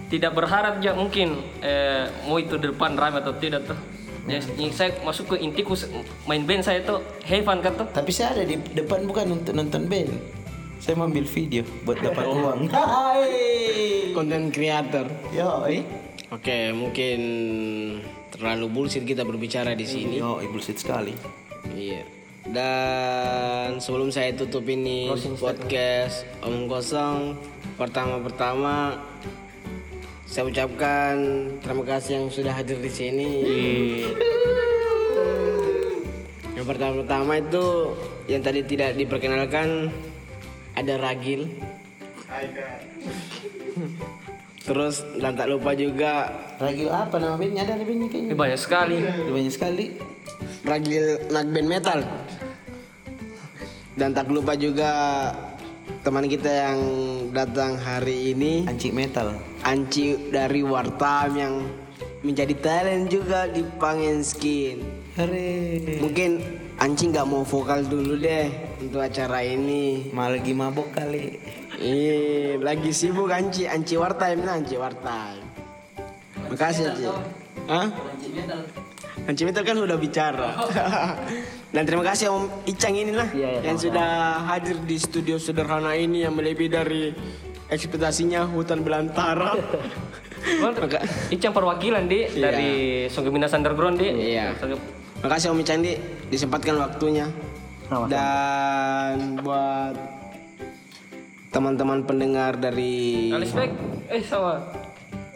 [0.08, 3.80] tidak berharap ya mungkin eh, mau itu di depan ramai atau tidak tuh
[4.28, 5.74] ya, yang saya masuk ke intiku
[6.28, 9.56] main band saya tuh have fun kan tuh Tapi saya ada di depan bukan untuk
[9.56, 10.12] nonton band.
[10.78, 12.70] Saya mau ambil video buat dapat uang.
[12.70, 14.14] Hai.
[14.14, 15.10] Content creator.
[15.34, 15.82] Yo, eh.
[16.30, 17.20] Oke, mungkin
[18.30, 20.22] terlalu bullshit kita berbicara di sini.
[20.22, 21.18] Yo, bullshit sekali.
[21.74, 22.06] Iya.
[22.48, 27.36] Dan sebelum saya tutup ini podcast Omong Kosong
[27.76, 28.96] pertama-pertama
[30.28, 31.16] saya ucapkan
[31.64, 33.32] terima kasih yang sudah hadir di sini.
[36.54, 37.96] Yang pertama-tama itu
[38.28, 39.88] yang tadi tidak diperkenalkan
[40.76, 41.48] ada Ragil.
[44.68, 46.28] Terus dan tak lupa juga
[46.60, 47.64] Ragil apa nama bandnya?
[47.64, 48.36] Ada bandnya kayaknya.
[48.36, 48.98] Banyak sekali
[49.32, 49.86] Banyak sekali.
[50.68, 52.04] Ragil Nagben Metal.
[53.96, 54.92] Dan tak lupa juga
[56.08, 56.80] teman kita yang
[57.36, 59.36] datang hari ini Anci metal.
[59.68, 61.68] Anci dari Wartam yang
[62.24, 64.88] menjadi talent juga di Pangen Skin.
[65.20, 66.00] Hore.
[66.00, 66.40] Mungkin
[66.80, 68.48] Anci nggak mau vokal dulu deh
[68.80, 70.08] untuk acara ini.
[70.16, 71.44] Malah lagi mabok kali.
[71.76, 75.44] Ih, lagi sibuk Anci, Anci Wartime nah Anci Wartime.
[76.56, 77.04] Makasih Anci.
[77.68, 77.84] Hah?
[77.92, 78.64] Anci Metal
[79.26, 80.50] kan udah bicara.
[81.76, 85.92] Dan terima kasih Om Icang ini lah Iya, iya, yang sudah hadir di studio sederhana
[85.94, 87.12] ini yang melebihi dari
[87.68, 89.52] ekspektasinya hutan belantara.
[90.64, 92.40] Maka- Icang perwakilan di Iya.
[92.40, 92.72] dari
[93.12, 94.56] Sungai Minas Underground di Iya.
[95.20, 95.98] Makasih Om Icang di
[96.30, 97.28] disempatkan waktunya.
[97.88, 98.12] Sama-sama.
[98.12, 99.96] Dan buat
[101.48, 103.72] teman-teman pendengar dari Alis back
[104.08, 104.60] eh sama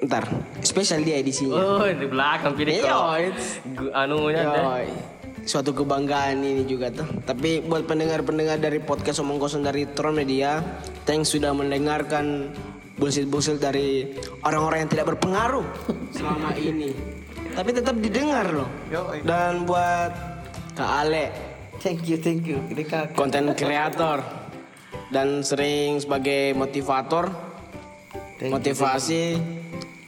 [0.02, 0.26] Ntar,
[0.60, 1.54] spesial dia edisinya.
[1.54, 4.64] oh di belakang pilih Iya, it's- gu- anunya deh.
[4.64, 4.88] Yoi.
[5.42, 7.06] Suatu kebanggaan ini juga tuh.
[7.22, 10.58] Tapi buat pendengar-pendengar dari podcast Omong Kosong dari Tron Media,
[11.04, 12.50] thanks sudah mendengarkan
[12.96, 14.10] bullshit-bullshit dari
[14.42, 15.66] orang-orang yang tidak berpengaruh
[16.10, 16.94] selama ini.
[17.52, 18.70] Tapi tetap didengar loh.
[19.22, 20.12] Dan buat
[20.72, 21.26] Kak Ale,
[21.78, 22.62] Thank you, thank you.
[23.12, 24.22] Konten kreator
[25.10, 27.34] dan sering sebagai motivator,
[28.38, 29.26] Thank you, motivasi.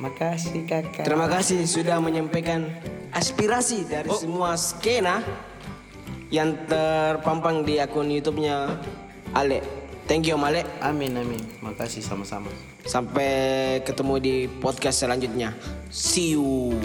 [0.04, 1.08] Makasih kakak.
[1.08, 2.68] Terima kasih sudah menyampaikan
[3.16, 5.24] aspirasi dari semua skena
[6.28, 8.84] yang terpampang di akun YouTube-nya
[9.32, 9.64] Ale.
[10.04, 10.68] Thank you Om Ale.
[10.84, 11.40] Amin, amin.
[11.64, 12.52] Makasih sama-sama.
[12.84, 15.56] Sampai ketemu di podcast selanjutnya.
[15.88, 16.76] See you.